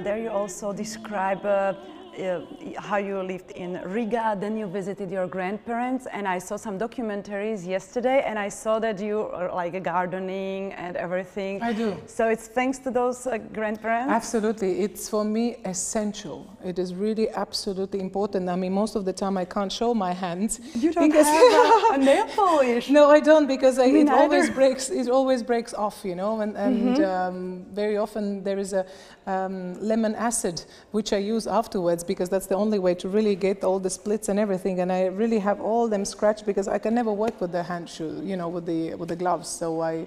There 0.01 0.19
you 0.19 0.31
also 0.31 0.73
describe 0.73 1.45
uh, 1.45 1.75
how 2.79 2.97
you 2.97 3.23
lived 3.23 3.51
in 3.53 3.81
Riga, 3.85 4.37
then 4.39 4.57
you 4.57 4.67
visited 4.67 5.11
your 5.11 5.27
grandparents, 5.27 6.07
and 6.13 6.27
I 6.27 6.39
saw 6.39 6.57
some 6.57 6.79
documentaries 6.79 7.67
yesterday, 7.67 8.23
and 8.27 8.39
I 8.39 8.49
saw 8.49 8.79
that 8.81 8.99
you 9.01 9.21
are 9.21 9.53
like 9.55 9.83
gardening 9.83 10.73
and 10.75 10.97
everything. 10.97 11.63
I 11.63 11.73
do. 11.73 11.97
So 12.07 12.29
it's 12.29 12.49
thanks 12.49 12.79
to 12.81 12.91
those 12.91 13.27
uh, 13.27 13.39
grandparents? 13.39 14.13
Absolutely. 14.13 14.81
It's 14.81 15.09
for 15.09 15.25
me 15.25 15.57
essential. 15.65 16.47
It 16.65 16.79
is 16.79 16.95
really 16.95 17.29
absolutely 17.31 18.01
important. 18.01 18.49
I 18.49 18.57
mean, 18.57 18.73
most 18.73 18.97
of 18.97 19.05
the 19.05 19.13
time 19.13 19.37
I 19.37 19.45
can't 19.45 19.73
show 19.73 19.95
my 19.95 20.13
hands. 20.13 20.61
You 20.75 20.93
don't 20.93 21.13
have 21.13 21.27
a, 21.27 21.95
a, 21.95 21.99
nail 21.99 22.27
polish. 22.27 22.91
No, 22.91 23.11
I 23.11 23.21
don't 23.21 23.47
because 23.47 23.79
I, 23.79 23.87
it 23.87 24.09
always 24.09 24.51
breaks. 24.51 24.91
It 24.91 25.09
always 25.09 25.43
breaks 25.43 25.75
off, 25.75 26.05
you 26.05 26.15
know, 26.15 26.41
and, 26.41 26.57
and 26.57 26.77
mm 26.77 26.95
-hmm. 26.95 27.29
um, 27.29 27.67
very 27.75 27.99
often 27.99 28.43
there 28.43 28.61
is 28.61 28.73
a 28.73 28.85
um, 29.27 29.75
lemon 29.81 30.15
acid 30.15 30.65
which 30.91 31.13
I 31.13 31.33
use 31.35 31.51
afterwards 31.51 32.05
because 32.09 32.29
that's 32.29 32.47
the 32.47 32.57
only 32.57 32.81
way 32.81 32.95
to 32.97 33.09
really 33.09 33.37
get 33.37 33.63
all 33.63 33.79
the 33.79 33.91
splits 33.91 34.29
and 34.29 34.41
everything. 34.41 34.81
And 34.81 34.91
I 34.91 35.07
really 35.07 35.39
have 35.39 35.61
all 35.61 35.87
them 35.87 36.05
scratched 36.05 36.45
because 36.45 36.67
I 36.67 36.79
can 36.79 36.95
never 36.95 37.13
work 37.13 37.41
with 37.41 37.53
the 37.53 37.63
hand 37.63 37.89
shoe, 37.89 38.21
you 38.25 38.37
know, 38.37 38.49
with 38.49 38.67
the 38.67 38.95
with 38.97 39.11
the 39.11 39.17
gloves. 39.17 39.49
So 39.49 39.81
I 39.81 40.07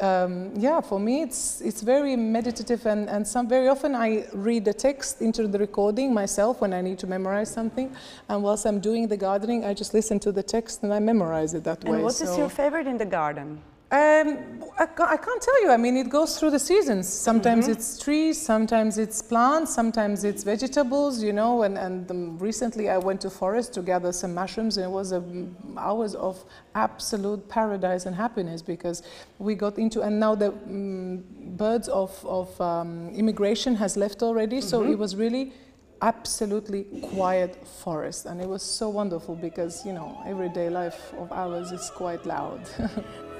um, 0.00 0.52
yeah, 0.56 0.80
for 0.80 0.98
me 0.98 1.22
it's 1.22 1.60
it's 1.60 1.82
very 1.82 2.16
meditative 2.16 2.86
and, 2.86 3.10
and 3.10 3.26
some 3.26 3.46
very 3.48 3.68
often 3.68 3.94
I 3.94 4.26
read 4.32 4.64
the 4.64 4.72
text 4.72 5.20
into 5.20 5.46
the 5.46 5.58
recording 5.58 6.14
myself 6.14 6.60
when 6.60 6.72
I 6.72 6.80
need 6.80 6.98
to 7.00 7.06
memorize 7.06 7.50
something 7.52 7.94
and 8.28 8.42
whilst 8.42 8.64
I'm 8.66 8.80
doing 8.80 9.08
the 9.08 9.16
gardening 9.16 9.64
I 9.64 9.74
just 9.74 9.92
listen 9.92 10.18
to 10.20 10.32
the 10.32 10.42
text 10.42 10.82
and 10.82 10.92
I 10.94 10.98
memorize 10.98 11.52
it 11.54 11.64
that 11.64 11.80
and 11.80 11.90
way. 11.90 11.96
And 11.96 12.04
what 12.04 12.14
so. 12.14 12.24
is 12.24 12.38
your 12.38 12.48
favorite 12.48 12.86
in 12.86 12.96
the 12.96 13.10
garden? 13.20 13.60
Um, 13.92 14.64
I, 14.78 14.84
I, 14.84 15.16
can't 15.18 15.42
tell 15.42 15.62
you. 15.62 15.70
I 15.70 15.76
mean, 15.76 15.98
it 15.98 16.08
goes 16.08 16.38
through 16.38 16.52
the 16.52 16.58
seasons. 16.58 17.06
Sometimes 17.06 17.66
mm 17.66 17.72
-hmm. 17.72 17.76
it's 17.76 17.98
trees, 17.98 18.44
sometimes 18.44 18.96
it's 18.96 19.22
plants, 19.22 19.74
sometimes 19.74 20.24
it's 20.24 20.44
vegetables, 20.44 21.22
you 21.22 21.32
know. 21.32 21.62
And, 21.62 21.78
and 21.78 22.10
um, 22.10 22.38
recently 22.38 22.84
I 22.88 22.98
went 22.98 23.20
to 23.20 23.30
forest 23.30 23.72
to 23.74 23.82
gather 23.82 24.12
some 24.12 24.32
mushrooms 24.40 24.76
and 24.78 24.86
it 24.86 24.92
was 24.92 25.12
um, 25.12 25.56
hours 25.76 26.14
of 26.14 26.44
absolute 26.72 27.42
paradise 27.48 28.08
and 28.08 28.16
happiness 28.16 28.62
because 28.62 29.02
we 29.38 29.54
got 29.54 29.76
into, 29.76 30.02
and 30.02 30.18
now 30.18 30.36
the 30.36 30.52
um, 30.66 31.22
birds 31.56 31.88
of, 31.88 32.24
of 32.24 32.60
um, 32.60 33.10
immigration 33.14 33.76
has 33.76 33.96
left 33.96 34.22
already. 34.22 34.56
Mm 34.56 34.62
-hmm. 34.62 34.70
So 34.70 34.76
mm-hmm. 34.78 34.92
it 34.92 34.98
was 34.98 35.14
really 35.14 35.52
absolutely 35.98 36.86
quiet 37.14 37.56
forest 37.82 38.26
and 38.26 38.40
it 38.40 38.48
was 38.48 38.76
so 38.76 38.90
wonderful 38.90 39.34
because, 39.36 39.88
you 39.88 39.94
know, 39.94 40.08
everyday 40.26 40.68
life 40.70 40.98
of 41.20 41.30
ours 41.30 41.70
is 41.72 41.90
quite 41.90 42.28
loud. 42.28 42.60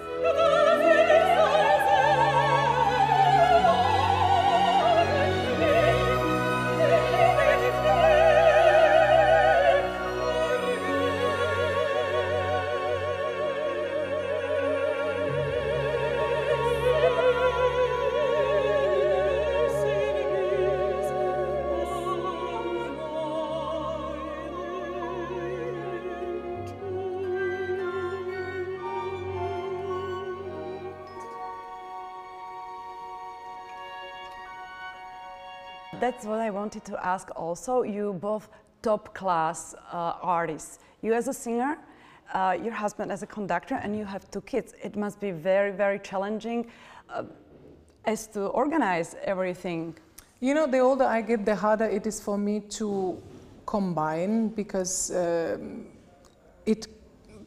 that's 36.23 36.31
what 36.31 36.39
I 36.39 36.51
wanted 36.51 36.85
to 36.85 37.05
ask 37.05 37.31
also. 37.35 37.83
You 37.83 38.13
both 38.13 38.49
top 38.81 39.13
class 39.13 39.75
uh, 39.93 40.15
artists. 40.23 40.79
You 41.01 41.15
as 41.15 41.27
a 41.27 41.33
singer, 41.33 41.79
uh, 42.33 42.57
your 42.63 42.73
husband 42.73 43.11
as 43.11 43.25
a 43.25 43.27
conductor, 43.27 43.75
and 43.75 43.99
you 43.99 44.05
have 44.05 44.31
two 44.31 44.43
kids. 44.43 44.73
It 44.81 44.95
must 44.95 45.19
be 45.19 45.33
very, 45.33 45.73
very 45.73 45.99
challenging 45.99 46.71
uh, 47.11 47.25
as 48.05 48.29
to 48.29 48.43
organize 48.47 49.17
everything. 49.25 49.97
You 50.39 50.55
know, 50.55 50.69
the 50.69 50.79
older 50.79 51.07
I 51.07 51.23
get, 51.23 51.45
the 51.45 51.57
harder 51.57 51.87
it 51.87 52.07
is 52.07 52.21
for 52.21 52.39
me 52.39 52.61
to 52.79 53.21
combine 53.67 54.51
because 54.51 55.11
um, 55.11 55.87
it 56.67 56.87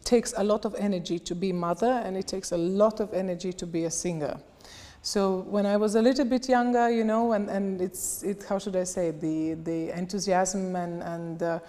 takes 0.03 0.33
a 0.35 0.43
lot 0.43 0.65
of 0.65 0.75
energy 0.75 1.17
to 1.19 1.33
be 1.33 1.53
mother 1.53 2.01
and 2.03 2.17
it 2.17 2.27
takes 2.27 2.51
a 2.51 2.57
lot 2.57 2.99
of 2.99 3.13
energy 3.13 3.53
to 3.53 3.65
be 3.65 3.85
a 3.85 3.91
singer. 3.91 4.37
So 5.05 5.45
when 5.47 5.67
I 5.67 5.77
was 5.77 5.93
a 5.93 6.01
little 6.01 6.25
bit 6.25 6.49
younger, 6.49 6.89
you 6.89 7.03
know, 7.03 7.33
and, 7.33 7.47
and 7.47 7.79
it's, 7.79 8.23
it, 8.23 8.43
how 8.49 8.57
should 8.57 8.75
I 8.75 8.85
say, 8.85 9.11
the, 9.11 9.53
the 9.53 9.95
enthusiasm 9.95 10.75
and, 10.75 11.03
and 11.03 11.43
uh, 11.43 11.59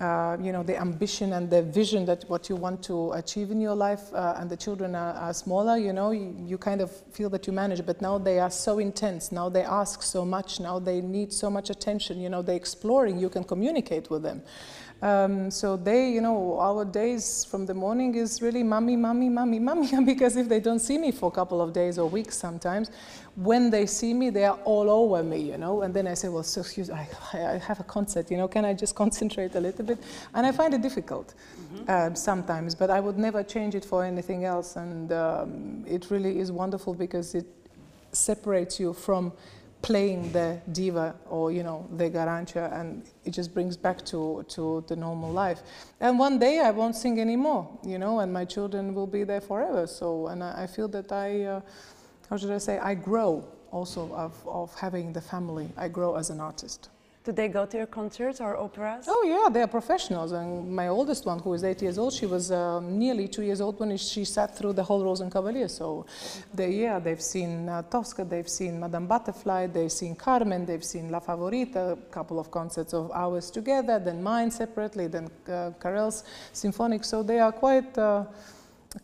uh, 0.00 0.36
you 0.40 0.50
know, 0.50 0.62
the 0.62 0.80
ambition 0.80 1.34
and 1.34 1.50
the 1.50 1.62
vision 1.62 2.06
that 2.06 2.24
what 2.28 2.48
you 2.48 2.56
want 2.56 2.82
to 2.82 3.12
achieve 3.12 3.50
in 3.50 3.60
your 3.60 3.74
life, 3.74 4.12
uh, 4.14 4.34
and 4.38 4.48
the 4.48 4.56
children 4.56 4.94
are, 4.94 5.12
are 5.12 5.34
smaller, 5.34 5.76
you 5.76 5.92
know, 5.92 6.10
you, 6.10 6.34
you, 6.46 6.56
kind 6.56 6.80
of 6.80 6.90
feel 7.12 7.28
that 7.28 7.46
you 7.46 7.52
manage, 7.52 7.84
but 7.84 8.00
now 8.00 8.16
they 8.16 8.38
are 8.38 8.50
so 8.50 8.78
intense, 8.78 9.30
now 9.30 9.50
they 9.50 9.62
ask 9.62 10.02
so 10.02 10.24
much, 10.24 10.58
now 10.58 10.78
they 10.78 11.02
need 11.02 11.30
so 11.32 11.50
much 11.50 11.68
attention, 11.68 12.18
you 12.18 12.30
know, 12.30 12.40
they're 12.40 12.56
exploring, 12.56 13.18
you 13.18 13.28
can 13.28 13.44
communicate 13.44 14.08
with 14.08 14.22
them. 14.22 14.42
Um, 15.02 15.50
so 15.50 15.76
they, 15.76 16.10
you 16.10 16.20
know, 16.20 16.58
our 16.58 16.84
days 16.84 17.44
from 17.44 17.64
the 17.64 17.72
morning 17.72 18.14
is 18.14 18.42
really 18.42 18.62
mommy, 18.62 18.96
mommy, 18.96 19.28
mommy, 19.30 19.58
mommy, 19.68 19.88
because 20.04 20.36
if 20.36 20.48
they 20.48 20.60
don't 20.60 20.78
see 20.78 20.98
me 20.98 21.10
for 21.10 21.28
a 21.28 21.32
couple 21.32 21.60
of 21.60 21.72
days 21.72 21.98
or 21.98 22.08
weeks 22.08 22.36
sometimes, 22.36 22.90
when 23.36 23.70
they 23.70 23.86
see 23.86 24.12
me, 24.12 24.30
they 24.30 24.44
are 24.44 24.58
all 24.64 24.90
over 24.90 25.22
me, 25.22 25.38
you 25.40 25.56
know, 25.56 25.82
and 25.82 25.94
then 25.94 26.06
I 26.06 26.14
say, 26.14 26.28
well, 26.28 26.42
so 26.42 26.60
excuse 26.60 26.90
I, 26.90 27.08
I 27.32 27.58
have 27.58 27.80
a 27.80 27.84
concert, 27.84 28.30
you 28.30 28.36
know, 28.36 28.48
can 28.48 28.64
I 28.64 28.74
just 28.74 28.94
concentrate 29.02 29.54
a 29.54 29.60
little 29.60 29.84
bit? 29.84 29.98
And 30.34 30.46
I 30.46 30.52
find 30.52 30.74
it 30.74 30.82
difficult 30.82 31.34
mm 31.34 31.78
-hmm. 31.78 32.10
uh, 32.10 32.14
sometimes, 32.14 32.74
but 32.74 32.90
I 32.90 33.00
would 33.00 33.18
never 33.18 33.44
change 33.44 33.76
it 33.76 33.84
for 33.84 34.04
anything 34.04 34.44
else. 34.44 34.80
And 34.80 35.12
um, 35.12 35.84
it 35.86 36.10
really 36.10 36.38
is 36.38 36.50
wonderful 36.50 36.94
because 36.94 37.38
it 37.38 37.46
separates 38.12 38.78
you 38.78 38.94
from 38.94 39.32
playing 39.82 40.30
the 40.32 40.60
diva 40.72 41.14
or 41.28 41.50
you 41.52 41.62
know 41.62 41.86
the 41.96 42.10
garancia 42.10 42.70
and 42.78 43.02
it 43.24 43.30
just 43.30 43.54
brings 43.54 43.76
back 43.76 44.04
to 44.04 44.44
to 44.48 44.84
the 44.88 44.96
normal 44.96 45.32
life 45.32 45.62
and 46.00 46.18
one 46.18 46.38
day 46.38 46.60
i 46.60 46.70
won't 46.70 46.94
sing 46.94 47.18
anymore 47.18 47.66
you 47.82 47.98
know 47.98 48.20
and 48.20 48.32
my 48.32 48.44
children 48.44 48.94
will 48.94 49.06
be 49.06 49.24
there 49.24 49.40
forever 49.40 49.86
so 49.86 50.26
and 50.26 50.42
i, 50.42 50.64
I 50.64 50.66
feel 50.66 50.88
that 50.88 51.10
i 51.12 51.44
uh, 51.44 51.60
how 52.30 52.36
should 52.36 52.50
i 52.50 52.58
say 52.58 52.78
i 52.78 52.94
grow 52.94 53.44
also 53.70 54.10
of, 54.14 54.32
of 54.46 54.74
having 54.74 55.12
the 55.12 55.20
family 55.20 55.68
i 55.76 55.88
grow 55.88 56.16
as 56.16 56.30
an 56.30 56.40
artist 56.40 56.88
do 57.22 57.32
they 57.32 57.48
go 57.48 57.66
to 57.66 57.76
your 57.76 57.86
concerts 57.86 58.40
or 58.40 58.56
operas? 58.56 59.04
Oh 59.06 59.22
yeah, 59.24 59.52
they 59.52 59.60
are 59.60 59.66
professionals. 59.66 60.32
And 60.32 60.74
my 60.74 60.88
oldest 60.88 61.26
one, 61.26 61.38
who 61.38 61.52
is 61.52 61.62
eight 61.64 61.82
years 61.82 61.98
old, 61.98 62.14
she 62.14 62.24
was 62.24 62.50
uh, 62.50 62.80
nearly 62.80 63.28
two 63.28 63.42
years 63.42 63.60
old 63.60 63.78
when 63.78 63.94
she 63.98 64.24
sat 64.24 64.56
through 64.56 64.72
the 64.72 64.82
whole 64.82 65.02
Rosenkavalier. 65.04 65.68
So, 65.68 66.06
they, 66.54 66.70
yeah, 66.70 66.98
they've 66.98 67.20
seen 67.20 67.68
uh, 67.68 67.82
Tosca, 67.82 68.24
they've 68.24 68.48
seen 68.48 68.80
Madame 68.80 69.06
Butterfly, 69.06 69.66
they've 69.66 69.92
seen 69.92 70.14
Carmen, 70.14 70.64
they've 70.64 70.84
seen 70.84 71.10
La 71.10 71.20
Favorita, 71.20 71.92
a 71.92 71.96
couple 72.10 72.40
of 72.40 72.50
concerts 72.50 72.94
of 72.94 73.10
ours 73.12 73.50
together, 73.50 73.98
then 73.98 74.22
mine 74.22 74.50
separately, 74.50 75.06
then 75.06 75.28
uh, 75.46 75.72
Karel's 75.78 76.24
symphonic. 76.54 77.04
So 77.04 77.22
they 77.22 77.38
are 77.38 77.52
quite. 77.52 77.98
Uh, 77.98 78.24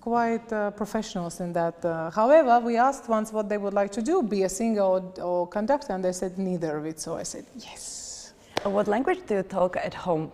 quite 0.01 0.53
uh, 0.53 0.71
professionals 0.73 1.41
in 1.41 1.53
that. 1.53 1.85
Uh, 1.85 2.11
however, 2.11 2.61
we 2.61 2.77
asked 2.77 3.09
once 3.09 3.33
what 3.33 3.49
they 3.49 3.59
would 3.59 3.75
like 3.75 3.93
to 3.93 4.03
do, 4.03 4.23
be 4.23 4.43
a 4.43 4.49
singer 4.49 4.83
or, 4.83 5.13
or 5.23 5.47
conductor, 5.47 5.93
and 5.93 6.05
they 6.05 6.13
said 6.13 6.39
neither 6.39 6.77
of 6.77 6.87
it. 6.87 7.01
So 7.01 7.17
I 7.17 7.23
said, 7.23 7.47
yes. 7.55 8.33
What 8.65 8.89
language 8.89 9.21
do 9.27 9.37
you 9.37 9.43
talk 9.43 9.77
at 9.77 9.95
home? 9.95 10.33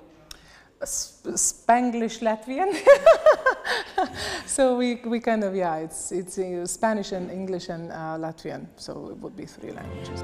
Spanglish 0.81 2.21
Latvian. 2.21 2.75
so 4.47 4.77
we, 4.77 4.97
we 5.05 5.21
kind 5.21 5.45
of, 5.45 5.55
yeah, 5.55 5.77
it's, 5.77 6.11
it's 6.13 6.39
uh, 6.39 6.67
Spanish 6.67 7.13
and 7.13 7.31
English 7.31 7.69
and 7.69 7.93
uh, 7.93 8.17
Latvian. 8.19 8.67
So 8.77 9.11
it 9.11 9.19
would 9.19 9.37
be 9.37 9.47
three 9.47 9.71
languages. 9.71 10.23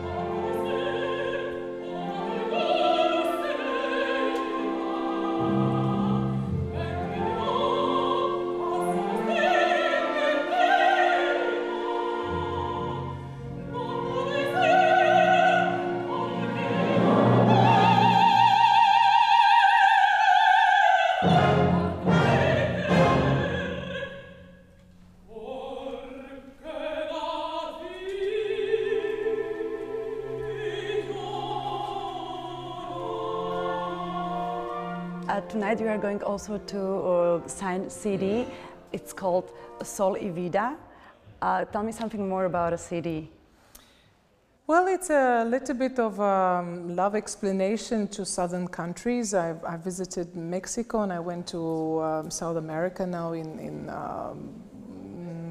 Tonight 35.58 35.80
we 35.80 35.88
are 35.88 35.98
going 35.98 36.22
also 36.22 36.56
to 36.56 36.80
uh, 36.80 37.48
sign 37.48 37.90
CD. 37.90 38.46
It's 38.92 39.12
called 39.12 39.50
Sol 39.82 40.12
y 40.12 40.30
Vida. 40.30 40.76
Uh, 41.42 41.64
tell 41.64 41.82
me 41.82 41.90
something 41.90 42.28
more 42.28 42.44
about 42.44 42.72
a 42.72 42.78
CD. 42.78 43.28
Well, 44.68 44.86
it's 44.86 45.10
a 45.10 45.44
little 45.44 45.74
bit 45.74 45.98
of 45.98 46.20
um, 46.20 46.94
love 46.94 47.16
explanation 47.16 48.06
to 48.06 48.24
southern 48.24 48.68
countries. 48.68 49.34
I've, 49.34 49.64
I 49.64 49.76
visited 49.78 50.36
Mexico 50.36 51.02
and 51.02 51.12
I 51.12 51.18
went 51.18 51.48
to 51.48 52.02
um, 52.02 52.30
South 52.30 52.56
America 52.56 53.04
now 53.04 53.32
in, 53.32 53.58
in 53.58 53.90
um, 53.90 54.54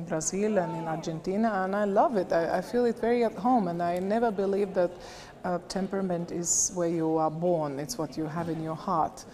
Brazil 0.07 0.57
and 0.57 0.73
in 0.77 0.87
Argentina, 0.87 1.63
and 1.65 1.75
I 1.75 1.83
love 1.83 2.15
it. 2.15 2.31
I, 2.31 2.59
I, 2.59 2.61
feel 2.61 2.85
it 2.85 2.97
very 2.99 3.25
at 3.25 3.35
home, 3.35 3.67
and 3.67 3.83
I 3.83 3.99
never 3.99 4.31
believe 4.31 4.73
that 4.73 4.91
uh, 5.43 5.59
temperament 5.67 6.31
is 6.31 6.71
where 6.75 6.87
you 6.87 7.17
are 7.17 7.29
born, 7.29 7.77
it's 7.77 7.97
what 7.97 8.17
you 8.17 8.25
have 8.25 8.47
in 8.47 8.63
your 8.63 8.75
heart. 8.75 9.25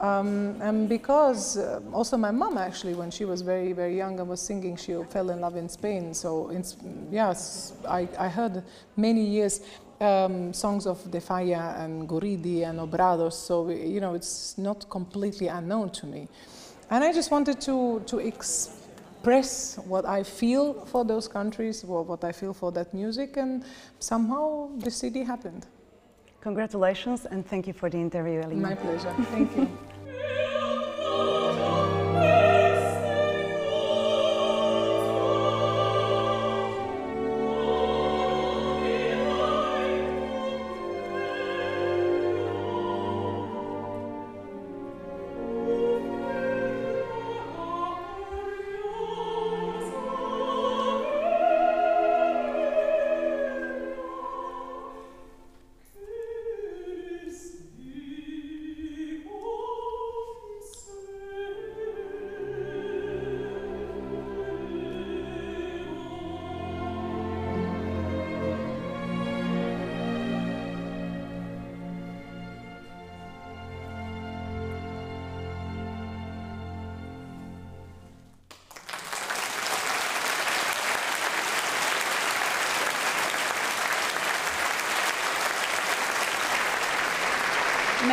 Um, 0.00 0.56
and 0.62 0.88
because 0.88 1.58
uh, 1.58 1.80
also 1.92 2.16
my 2.16 2.30
mom 2.30 2.56
actually, 2.56 2.94
when 2.94 3.10
she 3.10 3.26
was 3.26 3.42
very 3.42 3.74
very 3.74 3.96
young 3.96 4.18
and 4.18 4.28
was 4.28 4.40
singing, 4.40 4.76
she 4.76 4.96
fell 5.10 5.28
in 5.28 5.40
love 5.40 5.56
in 5.56 5.68
Spain. 5.68 6.14
So 6.14 6.48
in, 6.48 6.64
yes, 7.10 7.74
I, 7.86 8.08
I 8.18 8.28
heard 8.28 8.62
many 8.96 9.22
years 9.22 9.60
um, 10.00 10.54
songs 10.54 10.86
of 10.86 11.10
De 11.10 11.20
Falla 11.20 11.76
and 11.78 12.08
Guridi 12.08 12.62
and 12.66 12.80
Obradors. 12.80 13.34
So 13.34 13.68
you 13.68 14.00
know, 14.00 14.14
it's 14.14 14.56
not 14.56 14.88
completely 14.88 15.48
unknown 15.48 15.90
to 15.90 16.06
me. 16.06 16.28
And 16.88 17.04
I 17.04 17.12
just 17.12 17.30
wanted 17.30 17.60
to 17.60 18.00
to 18.06 18.20
express 18.20 19.78
what 19.84 20.06
I 20.06 20.22
feel 20.22 20.86
for 20.86 21.04
those 21.04 21.28
countries, 21.28 21.84
or 21.84 22.02
what 22.04 22.24
I 22.24 22.32
feel 22.32 22.54
for 22.54 22.72
that 22.72 22.94
music, 22.94 23.36
and 23.36 23.64
somehow 23.98 24.70
the 24.78 24.90
CD 24.90 25.24
happened. 25.24 25.66
Congratulations 26.40 27.26
and 27.26 27.46
thank 27.46 27.66
you 27.66 27.74
for 27.74 27.90
the 27.90 27.98
interview, 27.98 28.40
Elina. 28.40 28.68
My 28.68 28.74
pleasure. 28.74 29.14
Thank 29.30 29.54
you. 29.58 29.68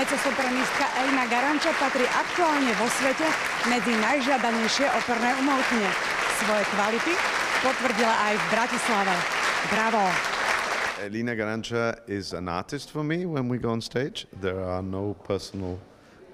Mezzosopranistka 0.07 0.87
Elina 1.03 1.27
Garanča 1.27 1.75
patrí 1.75 2.07
aktuálne 2.07 2.71
vo 2.79 2.87
svete 2.87 3.27
medzi 3.67 3.91
najžiadanejšie 3.91 4.87
operné 5.03 5.35
umelkyne. 5.35 5.91
Svoje 6.39 6.63
kvality 6.71 7.11
potvrdila 7.59 8.15
aj 8.31 8.33
v 8.39 8.45
Bratislave. 8.47 9.13
Bravo! 9.67 10.07
Elina 11.03 11.35
Garanča 11.35 11.99
is 12.07 12.31
an 12.31 12.47
artist 12.47 12.87
for 12.87 13.03
me 13.03 13.27
when 13.27 13.51
we 13.51 13.59
go 13.59 13.67
on 13.67 13.83
stage. 13.83 14.31
There 14.31 14.63
are 14.63 14.79
no 14.79 15.11
personal 15.27 15.75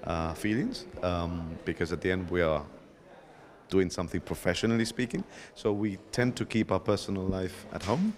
uh, 0.06 0.38
feelings 0.38 0.86
um, 1.02 1.58
because 1.66 1.90
at 1.90 1.98
the 1.98 2.14
end 2.14 2.30
we 2.30 2.46
are 2.46 2.62
doing 3.74 3.90
something 3.90 4.22
professionally 4.22 4.86
speaking. 4.86 5.26
So 5.58 5.74
we 5.74 5.98
tend 6.14 6.38
to 6.38 6.46
keep 6.46 6.70
our 6.70 6.78
personal 6.78 7.26
life 7.26 7.66
at 7.74 7.82
home. 7.82 8.14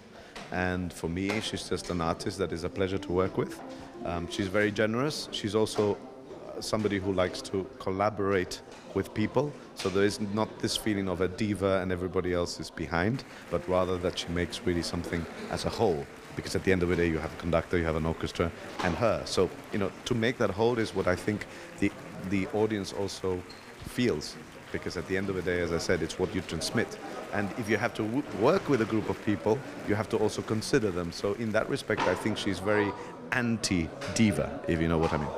And 0.53 0.93
for 0.93 1.09
me, 1.09 1.41
she's 1.41 1.67
just 1.67 1.89
an 1.89 1.99
artist 1.99 2.37
that 2.37 2.53
is 2.53 2.63
a 2.63 2.69
pleasure 2.69 3.01
to 3.01 3.11
work 3.11 3.41
with. 3.41 3.57
Um, 4.05 4.27
she's 4.29 4.47
very 4.47 4.71
generous. 4.71 5.27
She's 5.31 5.55
also 5.55 5.93
uh, 5.95 6.61
somebody 6.61 6.99
who 6.99 7.13
likes 7.13 7.41
to 7.43 7.65
collaborate 7.79 8.61
with 8.93 9.13
people. 9.13 9.51
So 9.75 9.89
there 9.89 10.03
is 10.03 10.19
not 10.19 10.59
this 10.59 10.75
feeling 10.77 11.07
of 11.07 11.21
a 11.21 11.27
diva 11.27 11.81
and 11.81 11.91
everybody 11.91 12.33
else 12.33 12.59
is 12.59 12.69
behind, 12.69 13.23
but 13.51 13.67
rather 13.67 13.97
that 13.97 14.17
she 14.19 14.27
makes 14.29 14.61
really 14.61 14.83
something 14.83 15.25
as 15.51 15.65
a 15.65 15.69
whole. 15.69 16.05
Because 16.35 16.55
at 16.55 16.63
the 16.63 16.71
end 16.71 16.83
of 16.83 16.89
the 16.89 16.95
day, 16.95 17.07
you 17.07 17.17
have 17.17 17.33
a 17.33 17.37
conductor, 17.37 17.77
you 17.77 17.85
have 17.85 17.95
an 17.95 18.05
orchestra, 18.05 18.51
and 18.83 18.95
her. 18.95 19.21
So 19.25 19.49
you 19.73 19.79
know, 19.79 19.91
to 20.05 20.15
make 20.15 20.37
that 20.37 20.51
whole 20.51 20.77
is 20.77 20.93
what 20.93 21.07
I 21.07 21.15
think 21.15 21.45
the 21.79 21.91
the 22.29 22.47
audience 22.53 22.93
also 22.93 23.41
feels. 23.87 24.35
Because 24.71 24.97
at 24.97 25.07
the 25.07 25.15
end 25.15 25.29
of 25.29 25.35
the 25.35 25.41
day, 25.41 25.61
as 25.61 25.71
I 25.71 25.77
said, 25.77 26.01
it's 26.01 26.19
what 26.19 26.33
you 26.35 26.41
transmit. 26.41 26.97
And 27.33 27.49
if 27.57 27.69
you 27.69 27.77
have 27.77 27.93
to 27.93 28.03
work 28.41 28.67
with 28.67 28.81
a 28.81 28.85
group 28.85 29.09
of 29.09 29.23
people, 29.25 29.57
you 29.87 29.95
have 29.95 30.09
to 30.09 30.17
also 30.17 30.41
consider 30.41 30.91
them. 30.91 31.11
So 31.11 31.33
in 31.35 31.51
that 31.53 31.69
respect, 31.69 32.01
I 32.01 32.15
think 32.15 32.37
she's 32.37 32.59
very 32.59 32.91
anti-diva, 33.31 34.61
if 34.67 34.81
you 34.81 34.87
know 34.87 34.97
what 34.97 35.13
I 35.13 35.17
mean. 35.17 35.29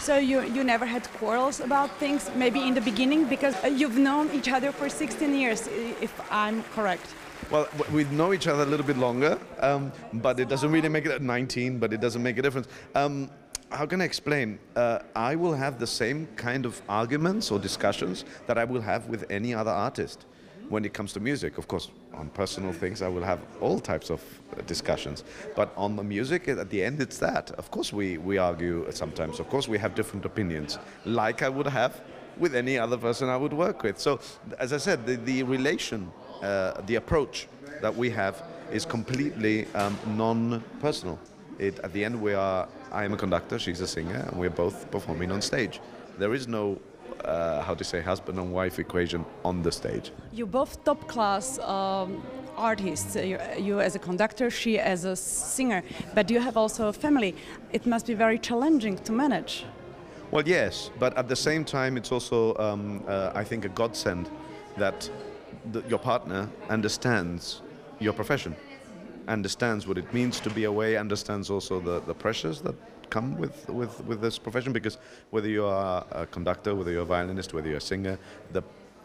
So 0.00 0.16
you, 0.16 0.42
you 0.42 0.64
never 0.64 0.86
had 0.86 1.06
quarrels 1.14 1.60
about 1.60 1.90
things, 1.98 2.30
maybe 2.34 2.66
in 2.66 2.74
the 2.74 2.80
beginning, 2.80 3.26
because 3.26 3.54
uh, 3.62 3.66
you've 3.66 3.98
known 3.98 4.30
each 4.32 4.48
other 4.48 4.72
for 4.72 4.88
16 4.88 5.34
years, 5.34 5.68
if 6.00 6.12
I'm 6.30 6.62
correct. 6.74 7.06
Well, 7.50 7.68
we 7.92 8.04
know 8.04 8.32
each 8.32 8.46
other 8.46 8.62
a 8.62 8.66
little 8.66 8.86
bit 8.86 8.96
longer, 8.96 9.38
um, 9.58 9.92
but 10.14 10.38
it 10.38 10.48
doesn't 10.48 10.70
really 10.70 10.88
make 10.88 11.06
it 11.06 11.20
19, 11.20 11.78
but 11.78 11.92
it 11.92 12.00
doesn't 12.00 12.22
make 12.22 12.38
a 12.38 12.42
difference. 12.42 12.68
Um, 12.94 13.30
how 13.70 13.86
can 13.86 14.00
I 14.00 14.04
explain? 14.04 14.58
Uh, 14.74 15.00
I 15.14 15.34
will 15.34 15.54
have 15.54 15.78
the 15.78 15.86
same 15.86 16.28
kind 16.36 16.64
of 16.66 16.80
arguments 16.88 17.50
or 17.50 17.58
discussions 17.58 18.24
that 18.46 18.58
I 18.58 18.64
will 18.64 18.80
have 18.80 19.08
with 19.08 19.30
any 19.30 19.54
other 19.54 19.70
artist 19.70 20.26
when 20.70 20.84
it 20.84 20.94
comes 20.94 21.12
to 21.12 21.20
music. 21.20 21.58
Of 21.58 21.68
course, 21.68 21.90
on 22.14 22.30
personal 22.30 22.72
things, 22.72 23.02
I 23.02 23.08
will 23.08 23.24
have 23.24 23.40
all 23.60 23.78
types 23.78 24.08
of 24.08 24.22
uh, 24.56 24.62
discussions. 24.62 25.24
But 25.54 25.72
on 25.76 25.96
the 25.96 26.02
music, 26.02 26.48
at 26.48 26.70
the 26.70 26.82
end, 26.82 27.02
it's 27.02 27.18
that. 27.18 27.50
Of 27.52 27.70
course, 27.70 27.92
we, 27.92 28.18
we 28.18 28.38
argue 28.38 28.86
sometimes. 28.90 29.40
Of 29.40 29.48
course, 29.50 29.68
we 29.68 29.78
have 29.78 29.94
different 29.94 30.24
opinions, 30.24 30.78
like 31.04 31.42
I 31.42 31.48
would 31.48 31.66
have 31.66 32.00
with 32.38 32.54
any 32.54 32.78
other 32.78 32.96
person 32.96 33.28
I 33.28 33.36
would 33.36 33.52
work 33.52 33.82
with. 33.82 33.98
So, 33.98 34.20
as 34.58 34.72
I 34.72 34.78
said, 34.78 35.04
the, 35.04 35.16
the 35.16 35.42
relation, 35.42 36.10
uh, 36.42 36.80
the 36.86 36.94
approach 36.94 37.48
that 37.82 37.94
we 37.94 38.08
have 38.10 38.42
is 38.72 38.86
completely 38.86 39.66
um, 39.74 39.98
non 40.06 40.62
personal. 40.80 41.18
It, 41.58 41.78
at 41.80 41.92
the 41.92 42.04
end, 42.04 42.20
we 42.22 42.32
are, 42.32 42.68
I 42.92 43.04
am 43.04 43.12
a 43.12 43.16
conductor, 43.16 43.58
she's 43.58 43.80
a 43.80 43.86
singer, 43.86 44.24
and 44.28 44.38
we're 44.38 44.48
both 44.50 44.90
performing 44.90 45.32
on 45.32 45.42
stage. 45.42 45.80
There 46.18 46.32
is 46.32 46.48
no 46.48 46.80
uh, 47.24 47.62
how 47.62 47.74
to 47.74 47.84
say 47.84 48.00
husband 48.00 48.38
and 48.38 48.52
wife 48.52 48.78
equation 48.78 49.24
on 49.44 49.62
the 49.62 49.72
stage. 49.72 50.12
You 50.32 50.46
both 50.46 50.84
top 50.84 51.06
class 51.08 51.58
um, 51.58 52.22
artists. 52.56 53.16
You, 53.16 53.38
you, 53.58 53.80
as 53.80 53.94
a 53.94 53.98
conductor, 53.98 54.50
she 54.50 54.78
as 54.78 55.04
a 55.04 55.16
singer. 55.16 55.82
But 56.14 56.30
you 56.30 56.40
have 56.40 56.56
also 56.56 56.88
a 56.88 56.92
family. 56.92 57.34
It 57.72 57.86
must 57.86 58.06
be 58.06 58.14
very 58.14 58.38
challenging 58.38 58.98
to 58.98 59.12
manage. 59.12 59.64
Well, 60.30 60.46
yes, 60.46 60.90
but 60.98 61.16
at 61.16 61.28
the 61.28 61.36
same 61.36 61.64
time, 61.64 61.96
it's 61.96 62.12
also 62.12 62.56
um, 62.56 63.02
uh, 63.08 63.32
I 63.34 63.42
think 63.42 63.64
a 63.64 63.68
godsend 63.68 64.30
that 64.76 65.10
the, 65.72 65.82
your 65.88 65.98
partner 65.98 66.48
understands 66.68 67.62
your 67.98 68.12
profession, 68.12 68.54
understands 69.26 69.86
what 69.88 69.98
it 69.98 70.14
means 70.14 70.38
to 70.40 70.50
be 70.50 70.64
away, 70.64 70.96
understands 70.96 71.50
also 71.50 71.80
the, 71.80 72.00
the 72.00 72.14
pressures 72.14 72.60
that 72.60 72.76
come 73.10 73.36
with, 73.36 73.68
with, 73.68 74.02
with 74.04 74.20
this 74.20 74.38
profession 74.38 74.72
because 74.72 74.98
whether 75.30 75.48
you 75.48 75.64
are 75.66 76.06
a 76.12 76.26
conductor, 76.26 76.74
whether 76.74 76.90
you're 76.90 77.02
a 77.02 77.06
violinist, 77.16 77.52
whether 77.52 77.68
you're 77.68 77.78
a 77.78 77.80
singer, 77.80 78.18
the 78.52 78.62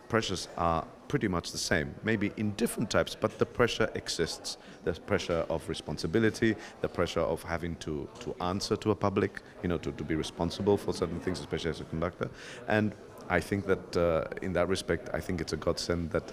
pressures 0.08 0.48
are 0.58 0.86
pretty 1.08 1.28
much 1.28 1.52
the 1.52 1.58
same, 1.58 1.94
maybe 2.04 2.32
in 2.38 2.52
different 2.52 2.90
types, 2.90 3.16
but 3.20 3.38
the 3.38 3.46
pressure 3.46 3.90
exists. 3.96 4.58
The 4.84 4.94
pressure 4.94 5.46
of 5.50 5.68
responsibility, 5.68 6.56
the 6.82 6.90
pressure 6.90 7.22
of 7.22 7.44
having 7.44 7.76
to, 7.78 8.08
to 8.22 8.36
answer 8.42 8.76
to 8.78 8.92
a 8.92 8.96
public, 8.96 9.42
you 9.64 9.70
know, 9.70 9.78
to, 9.80 9.92
to 9.92 10.04
be 10.04 10.16
responsible 10.16 10.78
for 10.78 10.94
certain 10.94 11.20
things, 11.20 11.40
especially 11.40 11.72
as 11.72 11.82
a 11.82 11.86
conductor. 11.86 12.30
And 12.68 12.94
I 13.30 13.40
think 13.40 13.66
that 13.66 13.98
uh, 13.98 14.26
in 14.42 14.54
that 14.54 14.68
respect, 14.68 15.10
I 15.14 15.20
think 15.20 15.42
it's 15.42 15.54
a 15.54 15.58
godsend 15.58 16.12
that, 16.12 16.32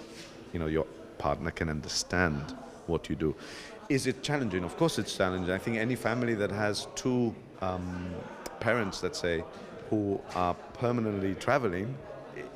you 0.53 0.59
know, 0.59 0.67
your 0.67 0.85
partner 1.19 1.51
can 1.51 1.69
understand 1.69 2.57
what 2.87 3.09
you 3.09 3.17
do. 3.17 3.35
Is 3.89 4.07
it 4.07 4.23
challenging? 4.23 4.65
Of 4.65 4.77
course, 4.77 4.99
it's 4.99 5.17
challenging. 5.17 5.53
I 5.53 5.59
think 5.59 5.77
any 5.77 5.97
family 5.97 6.35
that 6.35 6.51
has 6.51 6.89
two 6.95 7.35
um, 7.61 8.11
parents, 8.61 9.03
let's 9.03 9.19
say, 9.19 9.45
who 9.91 10.21
are 10.35 10.55
permanently 10.75 11.35
traveling 11.35 11.95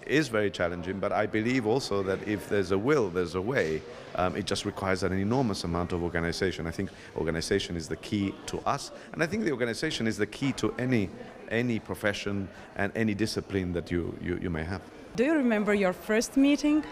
is 0.06 0.28
very 0.28 0.50
challenging, 0.50 0.98
but 1.00 1.12
I 1.12 1.26
believe 1.26 1.66
also 1.66 2.02
that 2.04 2.26
if 2.26 2.48
there's 2.48 2.70
a 2.70 2.78
will, 2.78 3.10
there's 3.10 3.34
a 3.34 3.40
way. 3.40 3.82
Um, 4.14 4.36
it 4.36 4.46
just 4.46 4.64
requires 4.64 5.02
an 5.02 5.12
enormous 5.12 5.64
amount 5.64 5.92
of 5.92 6.02
organization. 6.02 6.66
I 6.66 6.70
think 6.70 6.90
organization 7.16 7.76
is 7.76 7.88
the 7.88 7.96
key 7.96 8.34
to 8.46 8.58
us, 8.60 8.92
and 9.12 9.22
I 9.22 9.26
think 9.26 9.44
the 9.44 9.50
organization 9.50 10.06
is 10.06 10.16
the 10.16 10.26
key 10.26 10.52
to 10.52 10.72
any 10.78 11.10
any 11.48 11.78
profession 11.78 12.48
and 12.76 12.92
any 12.96 13.14
discipline 13.14 13.72
that 13.72 13.90
you, 13.90 14.16
you, 14.20 14.38
you 14.42 14.50
may 14.50 14.64
have. 14.64 14.82
Do 15.14 15.24
you 15.24 15.34
remember 15.34 15.74
your 15.74 15.92
first 15.92 16.36
meeting? 16.36 16.84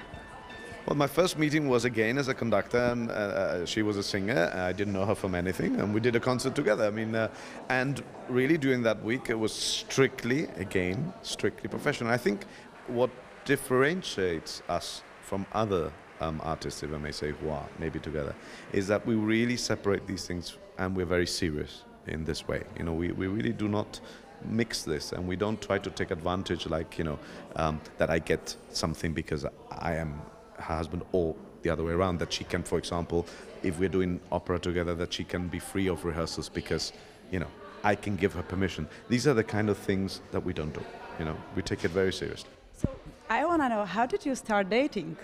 Well, 0.87 0.97
my 0.97 1.07
first 1.07 1.39
meeting 1.39 1.67
was 1.67 1.87
again 1.87 2.19
as 2.19 2.29
a 2.29 2.35
conductor, 2.35 2.77
and 2.77 3.11
uh, 3.11 3.15
uh, 3.15 3.65
she 3.65 3.81
was 3.81 3.97
a 3.97 4.03
singer. 4.03 4.53
I 4.55 4.75
didn't 4.75 4.93
know 4.93 5.07
her 5.07 5.15
from 5.15 5.35
anything, 5.35 5.81
and 5.81 5.95
we 5.95 6.01
did 6.01 6.15
a 6.15 6.21
concert 6.21 6.55
together. 6.55 6.85
I 6.85 6.91
mean, 6.91 7.15
uh, 7.15 7.29
and 7.71 8.05
really 8.29 8.59
during 8.59 8.83
that 8.83 9.03
week, 9.03 9.31
it 9.31 9.39
was 9.39 9.55
strictly, 9.55 10.45
again, 10.57 11.15
strictly 11.23 11.71
professional. 11.71 12.11
I 12.11 12.19
think 12.19 12.45
what 12.87 13.09
differentiates 13.47 14.63
us 14.69 15.03
from 15.23 15.47
other 15.55 15.91
um, 16.21 16.39
artists, 16.45 16.83
if 16.83 16.93
I 16.93 16.99
may 16.99 17.13
say, 17.13 17.31
who 17.31 17.49
are 17.49 17.67
maybe 17.79 17.99
together, 17.99 18.35
is 18.75 18.87
that 18.89 19.07
we 19.07 19.15
really 19.15 19.57
separate 19.57 20.07
these 20.07 20.27
things, 20.27 20.59
and 20.77 20.95
we're 20.95 21.07
very 21.07 21.27
serious 21.27 21.85
in 22.09 22.27
this 22.27 22.47
way. 22.47 22.63
You 22.77 22.85
know, 22.85 22.93
we, 22.93 23.11
we 23.11 23.27
really 23.27 23.55
do 23.55 23.69
not 23.69 24.01
mix 24.45 24.83
this 24.83 25.13
and 25.13 25.27
we 25.27 25.37
don't 25.37 25.63
try 25.63 25.79
to 25.79 25.89
take 25.89 26.11
advantage 26.11 26.67
like 26.67 26.99
you 26.99 27.05
know 27.05 27.19
um, 27.57 27.81
that 27.97 28.11
i 28.11 28.19
get 28.19 28.55
something 28.69 29.15
because 29.15 29.47
i 29.71 29.95
am 29.95 30.21
her 30.59 30.77
husband 30.77 31.03
or 31.13 31.35
the 31.63 31.71
other 31.71 31.83
way 31.85 31.93
around 31.93 32.19
that 32.19 32.33
she 32.33 32.45
can 32.45 32.63
for 32.63 32.79
example 32.79 33.27
if 33.63 33.79
we're 33.79 33.89
doing 33.89 34.21
opera 34.31 34.59
together 34.59 34.95
that 34.95 35.13
she 35.13 35.25
can 35.25 35.49
be 35.49 35.59
free 35.59 35.89
of 35.89 36.05
rehearsals 36.05 36.49
because 36.49 36.93
you 37.31 37.39
know 37.39 37.49
i 37.83 37.95
can 37.95 38.17
give 38.17 38.33
her 38.35 38.43
permission 38.43 38.87
these 39.09 39.27
are 39.27 39.35
the 39.35 39.45
kind 39.45 39.69
of 39.69 39.79
things 39.79 40.21
that 40.33 40.45
we 40.45 40.53
don't 40.53 40.75
do 40.75 40.83
you 41.19 41.25
know 41.25 41.37
we 41.57 41.63
take 41.63 41.85
it 41.85 41.91
very 41.91 42.13
seriously 42.13 42.51
So 42.77 42.89
I 43.31 43.45
want 43.47 43.63
to 43.63 43.69
know 43.69 43.85
how 43.85 44.05
did 44.07 44.27
you 44.27 44.35
start 44.35 44.69
dating? 44.69 45.17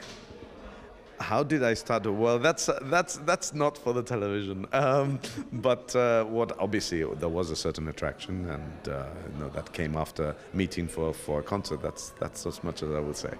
how 1.20 1.42
did 1.42 1.62
I 1.62 1.74
start? 1.74 2.06
Well, 2.06 2.38
that's 2.38 2.70
that's 2.82 3.18
that's 3.18 3.52
not 3.54 3.76
for 3.76 3.92
the 3.92 4.02
television. 4.02 4.66
Um, 4.72 5.20
but 5.52 5.94
uh, 5.94 6.24
what 6.24 6.58
obviously 6.58 7.04
there 7.04 7.28
was 7.28 7.50
a 7.50 7.56
certain 7.56 7.88
attraction, 7.88 8.48
and 8.48 8.88
uh, 8.88 9.06
you 9.32 9.40
know, 9.40 9.48
that 9.50 9.72
came 9.72 9.96
after 9.96 10.34
meeting 10.54 10.88
for, 10.88 11.12
for 11.12 11.40
a 11.40 11.42
concert. 11.42 11.82
That's 11.82 12.10
that's 12.18 12.46
as 12.46 12.64
much 12.64 12.82
as 12.82 12.90
I 12.90 13.00
would 13.00 13.16
say. 13.16 13.34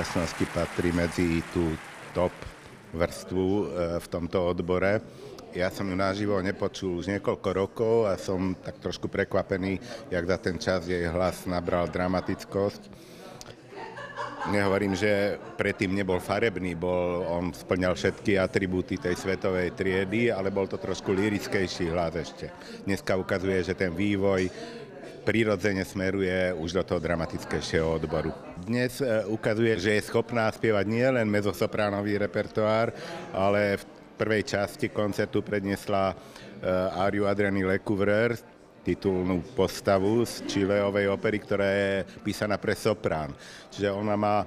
Súčasnosti 0.00 0.48
patrí 0.56 0.96
medzi 0.96 1.44
tú 1.52 1.76
top 2.16 2.32
vrstvu 2.96 3.44
e, 3.44 3.64
v 4.00 4.06
tomto 4.08 4.48
odbore. 4.48 5.04
Ja 5.52 5.68
som 5.68 5.92
ju 5.92 5.92
naživo 5.92 6.40
nepočul 6.40 7.04
už 7.04 7.12
niekoľko 7.12 7.48
rokov 7.52 8.08
a 8.08 8.16
som 8.16 8.56
tak 8.56 8.80
trošku 8.80 9.12
prekvapený, 9.12 9.76
jak 10.08 10.24
za 10.24 10.40
ten 10.40 10.56
čas 10.56 10.88
jej 10.88 11.04
hlas 11.04 11.44
nabral 11.44 11.84
dramatickosť. 11.92 12.88
Nehovorím, 14.48 14.96
že 14.96 15.36
predtým 15.60 15.92
nebol 15.92 16.16
farebný, 16.16 16.80
bol, 16.80 17.20
on 17.28 17.52
splňal 17.52 17.92
všetky 17.92 18.40
atribúty 18.40 18.96
tej 18.96 19.20
svetovej 19.20 19.76
triedy, 19.76 20.32
ale 20.32 20.48
bol 20.48 20.64
to 20.64 20.80
trošku 20.80 21.12
lirickejší 21.12 21.92
hlas 21.92 22.16
ešte. 22.16 22.48
Dneska 22.88 23.20
ukazuje, 23.20 23.60
že 23.68 23.76
ten 23.76 23.92
vývoj 23.92 24.48
prirodzene 25.28 25.84
smeruje 25.84 26.56
už 26.56 26.72
do 26.72 26.82
toho 26.88 27.04
dramatickejšieho 27.04 28.00
odboru. 28.00 28.49
Dnes 28.60 29.00
e, 29.00 29.24
ukazuje, 29.24 29.72
že 29.80 29.96
je 29.96 30.06
schopná 30.08 30.52
spievať 30.52 30.84
nielen 30.84 31.24
mezosopránový 31.32 32.20
repertoár, 32.20 32.92
ale 33.32 33.80
v 33.80 33.84
prvej 34.20 34.44
časti 34.44 34.92
koncertu 34.92 35.40
predniesla 35.40 36.12
e, 36.12 36.14
áriu 37.00 37.24
Adriany 37.24 37.64
Lecouvreur, 37.64 38.36
titulnú 38.84 39.40
postavu 39.56 40.24
z 40.28 40.44
Chileovej 40.44 41.08
opery, 41.08 41.38
ktorá 41.40 41.68
je 41.68 41.92
písaná 42.20 42.60
pre 42.60 42.76
soprán. 42.76 43.32
Čiže 43.72 43.88
ona 43.96 44.16
má 44.16 44.44
e, 44.44 44.46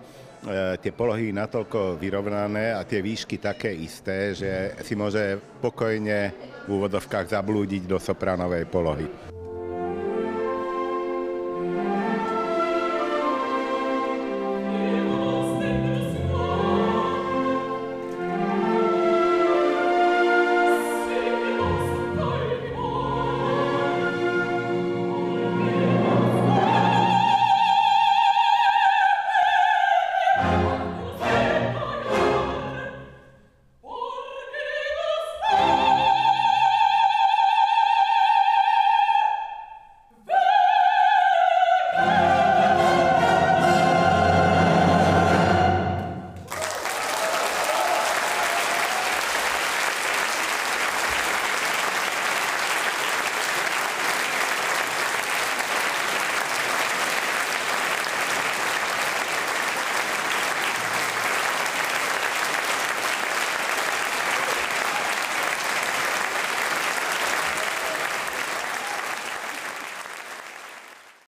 tie 0.78 0.93
polohy 0.93 1.34
natoľko 1.34 1.97
vyrovnané 1.97 2.78
a 2.78 2.86
tie 2.86 3.02
výšky 3.02 3.41
také 3.41 3.73
isté, 3.73 4.38
že 4.38 4.78
si 4.86 4.93
môže 4.93 5.41
pokojne 5.58 6.34
v 6.65 6.69
úvodovkách 6.69 7.34
zablúdiť 7.34 7.89
do 7.89 7.97
sopránovej 7.97 8.69
polohy. 8.69 9.33